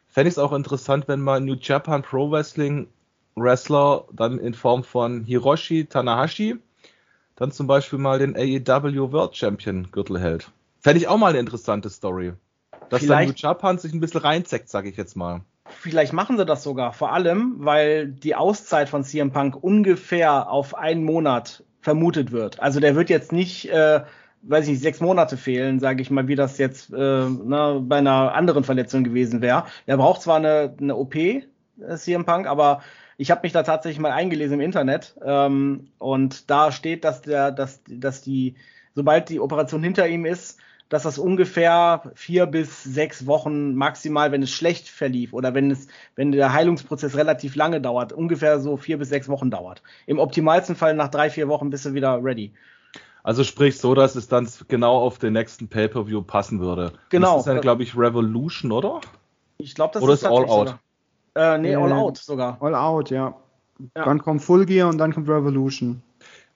[0.09, 2.89] Fände ich es auch interessant, wenn mal New Japan Pro Wrestling
[3.35, 6.57] Wrestler dann in Form von Hiroshi Tanahashi
[7.43, 10.49] dann zum Beispiel mal den AEW World Champion Gürtel hält.
[10.81, 12.35] Fände ich auch mal eine interessante Story.
[12.89, 15.41] Dass Vielleicht- dann Japan sich ein bisschen reinzeckt, sage ich jetzt mal.
[15.67, 20.77] Vielleicht machen sie das sogar, vor allem, weil die Auszeit von CM Punk ungefähr auf
[20.77, 22.61] einen Monat vermutet wird.
[22.61, 24.03] Also der wird jetzt nicht, äh,
[24.43, 27.97] weiß ich nicht, sechs Monate fehlen, sage ich mal, wie das jetzt äh, na, bei
[27.99, 29.65] einer anderen Verletzung gewesen wäre.
[29.87, 31.43] Er braucht zwar eine, eine OP, äh,
[31.97, 32.83] CM Punk, aber
[33.23, 37.53] ich habe mich da tatsächlich mal eingelesen im Internet ähm, und da steht, dass der,
[37.53, 38.57] dass, dass die,
[38.97, 40.59] sobald die Operation hinter ihm ist,
[40.89, 45.87] dass das ungefähr vier bis sechs Wochen maximal, wenn es schlecht verlief oder wenn es,
[46.17, 49.83] wenn der Heilungsprozess relativ lange dauert, ungefähr so vier bis sechs Wochen dauert.
[50.07, 52.53] Im optimalsten Fall nach drei, vier Wochen bist du wieder ready.
[53.23, 56.93] Also sprich so, dass es dann genau auf den nächsten Pay-Per-View passen würde.
[57.11, 57.37] Genau.
[57.37, 59.01] Das ist dann, glaube ich, Revolution, oder?
[59.59, 60.69] Ich glaube, das Oder ist ist All Out?
[60.69, 60.81] Sogar.
[61.35, 62.59] Äh, nee, All Äh, Out sogar.
[62.61, 63.35] All out, ja.
[63.97, 64.05] Ja.
[64.05, 66.03] Dann kommt Full Gear und dann kommt Revolution.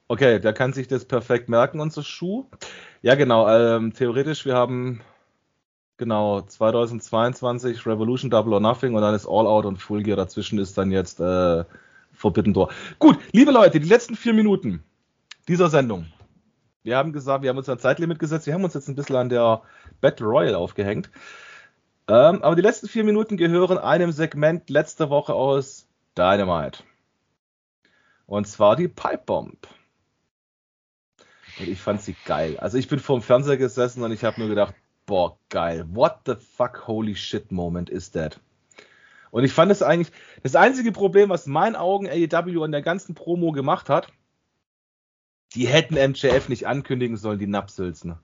[0.08, 2.44] Okay, der kann sich das perfekt merken, unser Schuh.
[3.02, 3.48] Ja, genau.
[3.48, 5.00] Ähm, theoretisch, wir haben
[5.96, 10.16] genau 2022 Revolution Double or Nothing und dann ist All Out und Full Gear.
[10.16, 11.64] Dazwischen ist dann jetzt äh,
[12.12, 12.70] Forbidden Door.
[12.98, 14.82] Gut, liebe Leute, die letzten vier Minuten
[15.48, 16.06] dieser Sendung.
[16.82, 18.46] Wir haben gesagt, wir haben uns ein Zeitlimit gesetzt.
[18.46, 19.62] Wir haben uns jetzt ein bisschen an der
[20.00, 21.10] Battle Royale aufgehängt.
[22.08, 26.84] Ähm, aber die letzten vier Minuten gehören einem Segment letzte Woche aus Dynamite.
[28.26, 29.66] Und zwar die Pipe Bomb.
[31.58, 32.58] Und ich fand sie geil.
[32.58, 34.74] Also ich bin vorm Fernseher gesessen und ich habe nur gedacht,
[35.06, 35.86] boah, geil.
[35.88, 38.38] What the fuck, holy shit Moment is that?
[39.30, 42.82] Und ich fand es eigentlich, das einzige Problem, was in meinen Augen AEW an der
[42.82, 44.12] ganzen Promo gemacht hat,
[45.54, 48.16] die hätten MJF nicht ankündigen sollen, die Napsülzen.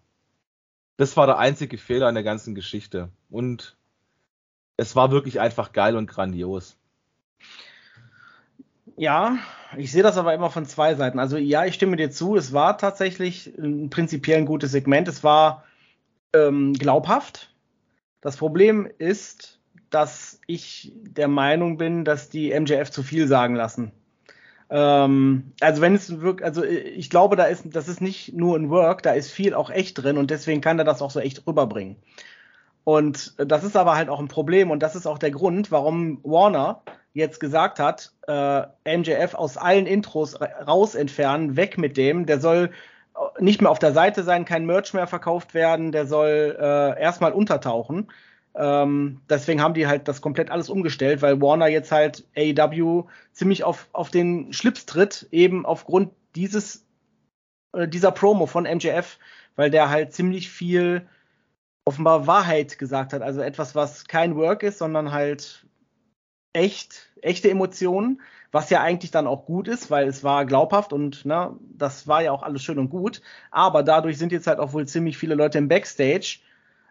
[0.97, 3.09] Das war der einzige Fehler an der ganzen Geschichte.
[3.31, 3.77] Und
[4.77, 6.77] es war wirklich einfach geil und grandios.
[8.97, 9.39] Ja,
[9.77, 11.19] ich sehe das aber immer von zwei Seiten.
[11.19, 15.09] Also ja, ich stimme dir zu, es war tatsächlich ein prinzipiell ein gutes Segment.
[15.09, 15.65] Es war
[16.35, 17.55] ähm, glaubhaft.
[18.21, 23.93] Das Problem ist, dass ich der Meinung bin, dass die MJF zu viel sagen lassen.
[24.73, 28.71] Ähm, also wenn es wirklich, also ich glaube, da ist, das ist nicht nur ein
[28.71, 31.47] Work, da ist viel auch echt drin und deswegen kann er das auch so echt
[31.47, 31.97] rüberbringen.
[32.85, 36.21] Und das ist aber halt auch ein Problem und das ist auch der Grund, warum
[36.25, 38.63] Warner jetzt gesagt hat, äh,
[38.97, 42.71] MJF aus allen Intros ra- raus entfernen, weg mit dem, der soll
[43.15, 47.01] äh, nicht mehr auf der Seite sein, kein Merch mehr verkauft werden, der soll äh,
[47.01, 48.11] erstmal untertauchen.
[48.55, 53.65] Ähm, deswegen haben die halt das komplett alles umgestellt, weil Warner jetzt halt AEW ziemlich
[53.65, 56.87] auf, auf den Schlips tritt, eben aufgrund dieses,
[57.73, 59.19] äh, dieser Promo von MJF,
[59.57, 61.07] weil der halt ziemlich viel
[61.85, 63.23] offenbar Wahrheit gesagt hat.
[63.23, 65.67] Also etwas, was kein Work ist, sondern halt
[66.53, 71.25] echt, echte Emotionen, was ja eigentlich dann auch gut ist, weil es war glaubhaft und
[71.25, 73.23] ne, das war ja auch alles schön und gut.
[73.51, 76.41] Aber dadurch sind jetzt halt auch wohl ziemlich viele Leute im Backstage.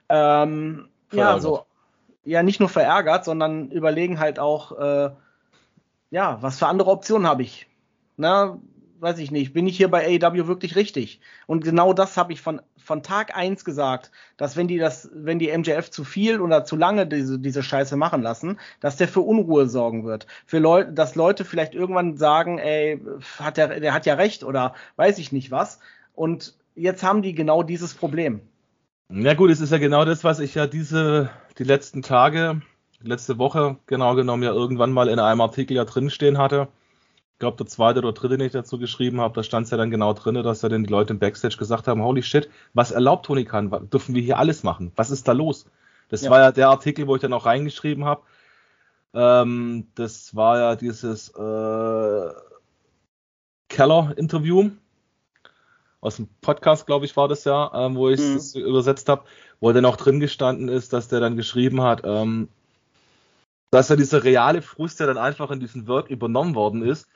[0.10, 1.66] Ähm, ja, so,
[2.24, 5.12] ja, nicht nur verärgert, sondern überlegen halt auch, äh,
[6.12, 7.68] ja, was für andere Optionen habe ich?
[8.18, 8.60] Na,
[9.02, 11.22] weiß ich nicht, bin ich hier bei AEW wirklich richtig?
[11.48, 15.40] Und genau das habe ich von, von Tag eins gesagt, dass wenn die das, wenn
[15.40, 19.22] die MJF zu viel oder zu lange diese, diese Scheiße machen lassen, dass der für
[19.22, 20.28] Unruhe sorgen wird.
[20.46, 23.02] Für Leute, dass Leute vielleicht irgendwann sagen, ey,
[23.40, 25.80] hat der, der hat ja recht oder weiß ich nicht was.
[26.14, 28.42] Und jetzt haben die genau dieses Problem.
[29.14, 32.62] Ja gut, es ist ja genau das, was ich ja diese, die letzten Tage,
[33.02, 36.70] letzte Woche genau genommen ja irgendwann mal in einem Artikel ja drinstehen hatte.
[37.34, 39.78] Ich glaube, der zweite oder dritte, den ich dazu geschrieben habe, da stand es ja
[39.78, 42.92] dann genau drin, dass ja dann die Leute im Backstage gesagt haben, holy shit, was
[42.92, 43.70] erlaubt Tony Khan?
[43.92, 44.94] Dürfen wir hier alles machen?
[44.96, 45.66] Was ist da los?
[46.10, 46.32] Das Ja.
[46.32, 48.22] war ja der Artikel, wo ich dann auch reingeschrieben habe.
[49.14, 52.30] Ähm, das war ja dieses äh,
[53.68, 54.72] Keller-Interview
[56.02, 58.36] aus dem Podcast, glaube ich, war das ja, ähm, wo ich Mhm.
[58.36, 59.24] es übersetzt habe,
[59.60, 62.50] wo dann auch drin gestanden ist, dass der dann geschrieben hat, ähm,
[63.70, 67.08] dass ja dieser reale Frust, der dann einfach in diesen Work übernommen worden ist,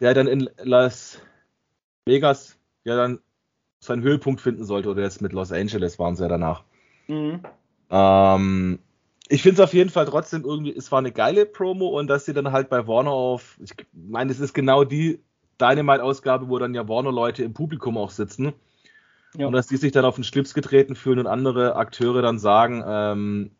[0.00, 1.20] der dann in Las
[2.04, 3.18] Vegas ja dann
[3.80, 6.62] seinen Höhepunkt finden sollte, oder jetzt mit Los Angeles waren sie ja danach.
[7.08, 7.40] Mhm.
[7.90, 8.78] Ähm,
[9.28, 12.26] ich finde es auf jeden Fall trotzdem irgendwie, es war eine geile Promo und dass
[12.26, 15.20] sie dann halt bei Warner auf, ich meine, es ist genau die
[15.60, 18.52] Dynamite-Ausgabe, wo dann ja Warner-Leute im Publikum auch sitzen.
[19.36, 19.46] Ja.
[19.46, 22.84] Und dass die sich dann auf den Schlips getreten fühlen und andere Akteure dann sagen,
[22.86, 23.50] ähm,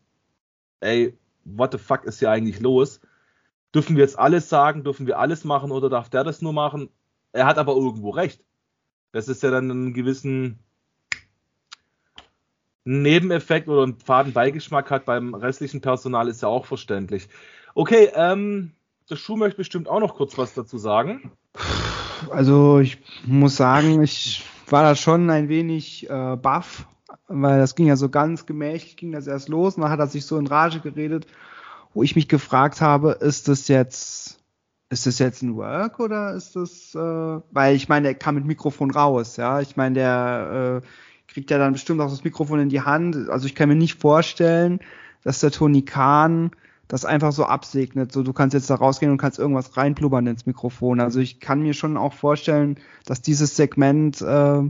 [0.81, 3.01] ey, what the fuck ist hier eigentlich los?
[3.73, 4.83] Dürfen wir jetzt alles sagen?
[4.83, 6.89] Dürfen wir alles machen oder darf der das nur machen?
[7.31, 8.43] Er hat aber irgendwo recht.
[9.11, 10.59] Das ist ja dann einen gewissen
[12.85, 17.29] Nebeneffekt oder einen faden Beigeschmack hat beim restlichen Personal, ist ja auch verständlich.
[17.75, 18.73] Okay, ähm,
[19.09, 21.31] der Schuh möchte bestimmt auch noch kurz was dazu sagen.
[22.31, 26.87] Also ich muss sagen, ich war da schon ein wenig äh, baff,
[27.27, 30.07] weil das ging ja so ganz gemächlich, ging das erst los und dann hat er
[30.07, 31.27] sich so in Rage geredet,
[31.93, 34.39] wo ich mich gefragt habe, ist das jetzt,
[34.89, 36.99] ist das jetzt ein Work oder ist das, äh,
[37.51, 41.57] weil ich meine, der kam mit Mikrofon raus, ja, ich meine, der äh, kriegt ja
[41.57, 44.79] dann bestimmt auch das Mikrofon in die Hand, also ich kann mir nicht vorstellen,
[45.23, 46.51] dass der Tony Khan
[46.87, 48.11] das einfach so absegnet.
[48.11, 50.99] So, du kannst jetzt da rausgehen und kannst irgendwas reinblubbern ins Mikrofon.
[50.99, 54.61] Also ich kann mir schon auch vorstellen, dass dieses Segment äh,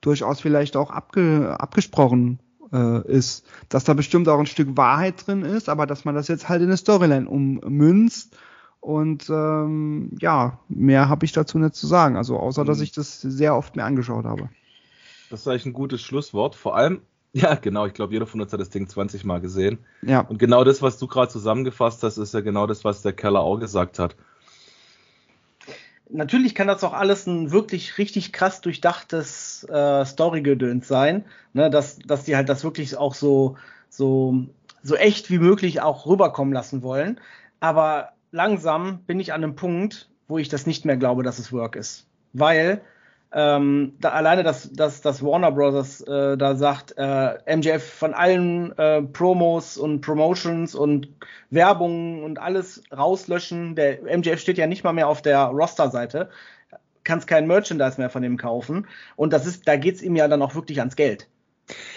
[0.00, 2.38] durchaus vielleicht auch abge abgesprochen
[2.72, 3.46] äh, ist.
[3.68, 6.60] Dass da bestimmt auch ein Stück Wahrheit drin ist, aber dass man das jetzt halt
[6.60, 8.36] in eine Storyline ummünzt.
[8.80, 12.16] Und ähm, ja, mehr habe ich dazu nicht zu sagen.
[12.16, 12.84] Also außer, dass mhm.
[12.84, 14.48] ich das sehr oft mir angeschaut habe.
[15.30, 16.56] Das ist eigentlich ein gutes Schlusswort.
[16.56, 17.00] Vor allem,
[17.32, 17.86] ja, genau.
[17.86, 19.78] Ich glaube, jeder von uns hat das Ding 20 Mal gesehen.
[20.02, 20.20] Ja.
[20.20, 23.40] Und genau das, was du gerade zusammengefasst hast, ist ja genau das, was der Keller
[23.40, 24.16] auch gesagt hat.
[26.10, 31.24] Natürlich kann das auch alles ein wirklich richtig krass durchdachtes äh, Story-Gedöns sein,
[31.54, 33.56] ne, dass, dass die halt das wirklich auch so,
[33.88, 34.46] so,
[34.82, 37.18] so echt wie möglich auch rüberkommen lassen wollen.
[37.60, 41.50] Aber langsam bin ich an einem Punkt, wo ich das nicht mehr glaube, dass es
[41.50, 42.06] Work ist.
[42.34, 42.82] Weil
[43.34, 48.76] ähm, da, alleine, dass, dass, dass Warner Brothers äh, da sagt, äh, MJF von allen
[48.76, 51.08] äh, Promos und Promotions und
[51.48, 53.74] Werbung und alles rauslöschen.
[53.74, 56.28] Der MJF steht ja nicht mal mehr auf der Roster-Seite,
[57.04, 58.86] kannst kein Merchandise mehr von ihm kaufen.
[59.16, 61.28] Und das ist, da geht's ihm ja dann auch wirklich ans Geld.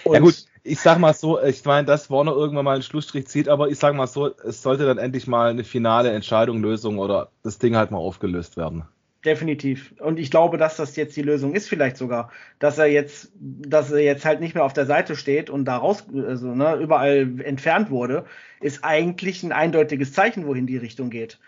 [0.04, 3.26] Und ja gut, ich sag mal so, ich meine, dass Warner irgendwann mal einen Schlussstrich
[3.28, 6.98] zieht, aber ich sag mal so, es sollte dann endlich mal eine finale Entscheidung, Lösung
[6.98, 8.84] oder das Ding halt mal aufgelöst werden.
[9.26, 9.92] Definitiv.
[9.98, 13.90] Und ich glaube, dass das jetzt die Lösung ist, vielleicht sogar, dass er jetzt, dass
[13.90, 17.40] er jetzt halt nicht mehr auf der Seite steht und da raus, also ne, überall
[17.40, 18.24] entfernt wurde,
[18.60, 21.40] ist eigentlich ein eindeutiges Zeichen, wohin die Richtung geht.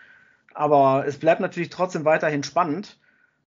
[0.53, 2.97] Aber es bleibt natürlich trotzdem weiterhin spannend.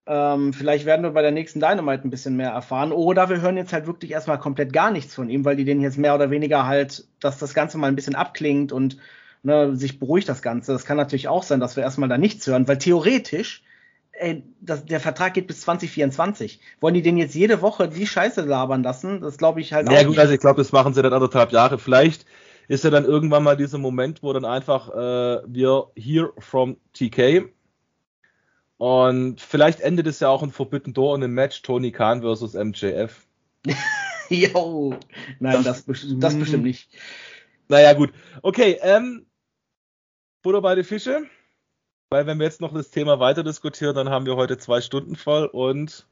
[0.06, 2.90] Ähm, vielleicht werden wir bei der nächsten Dynamite ein bisschen mehr erfahren.
[2.90, 5.82] Oder wir hören jetzt halt wirklich erstmal komplett gar nichts von ihm, weil die den
[5.82, 8.96] jetzt mehr oder weniger halt, dass das Ganze mal ein bisschen abklingt und
[9.42, 10.72] ne, sich beruhigt das Ganze.
[10.72, 13.62] Das kann natürlich auch sein, dass wir erstmal da nichts hören, weil theoretisch
[14.22, 16.60] ey, das, der Vertrag geht bis 2024.
[16.80, 19.20] Wollen die den jetzt jede Woche die Scheiße labern lassen?
[19.20, 20.00] Das glaube ich halt ja, auch.
[20.00, 21.78] Ja gut, also ich glaube, das machen sie dann anderthalb Jahre.
[21.78, 22.26] Vielleicht
[22.68, 27.52] ist ja dann irgendwann mal dieser Moment, wo dann einfach äh, wir hear from TK
[28.78, 32.54] und vielleicht endet es ja auch in Forbidden Door in einem Match Tony Khan versus
[32.54, 33.26] MJF.
[34.28, 34.94] Jo,
[35.40, 36.88] nein, das, das bestimmt nicht.
[37.68, 38.12] Naja, gut.
[38.40, 39.26] Okay, ähm,
[40.40, 41.24] Butter bei den Fische.
[42.12, 45.16] Weil wenn wir jetzt noch das Thema weiter diskutieren, dann haben wir heute zwei Stunden
[45.16, 46.06] voll und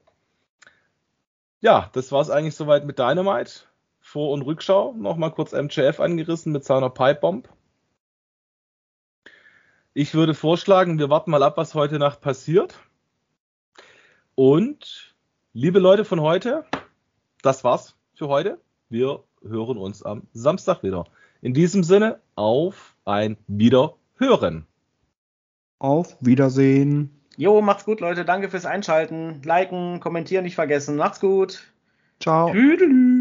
[1.60, 3.64] ja, das war es eigentlich soweit mit Dynamite.
[4.00, 4.94] Vor- und Rückschau.
[4.94, 7.50] Nochmal kurz MJF angerissen mit seiner Pipe Bomb.
[9.92, 12.78] Ich würde vorschlagen, wir warten mal ab, was heute Nacht passiert.
[14.36, 15.14] Und
[15.52, 16.64] liebe Leute von heute,
[17.42, 18.58] das war's für heute.
[18.88, 21.04] Wir hören uns am Samstag wieder.
[21.42, 24.66] In diesem Sinne, auf ein Wiederhören.
[25.80, 27.10] Auf Wiedersehen.
[27.36, 28.26] Jo, macht's gut, Leute.
[28.26, 29.40] Danke fürs Einschalten.
[29.42, 30.96] Liken, kommentieren nicht vergessen.
[30.96, 31.72] Macht's gut.
[32.20, 32.52] Ciao.
[32.52, 33.19] Tüdelü.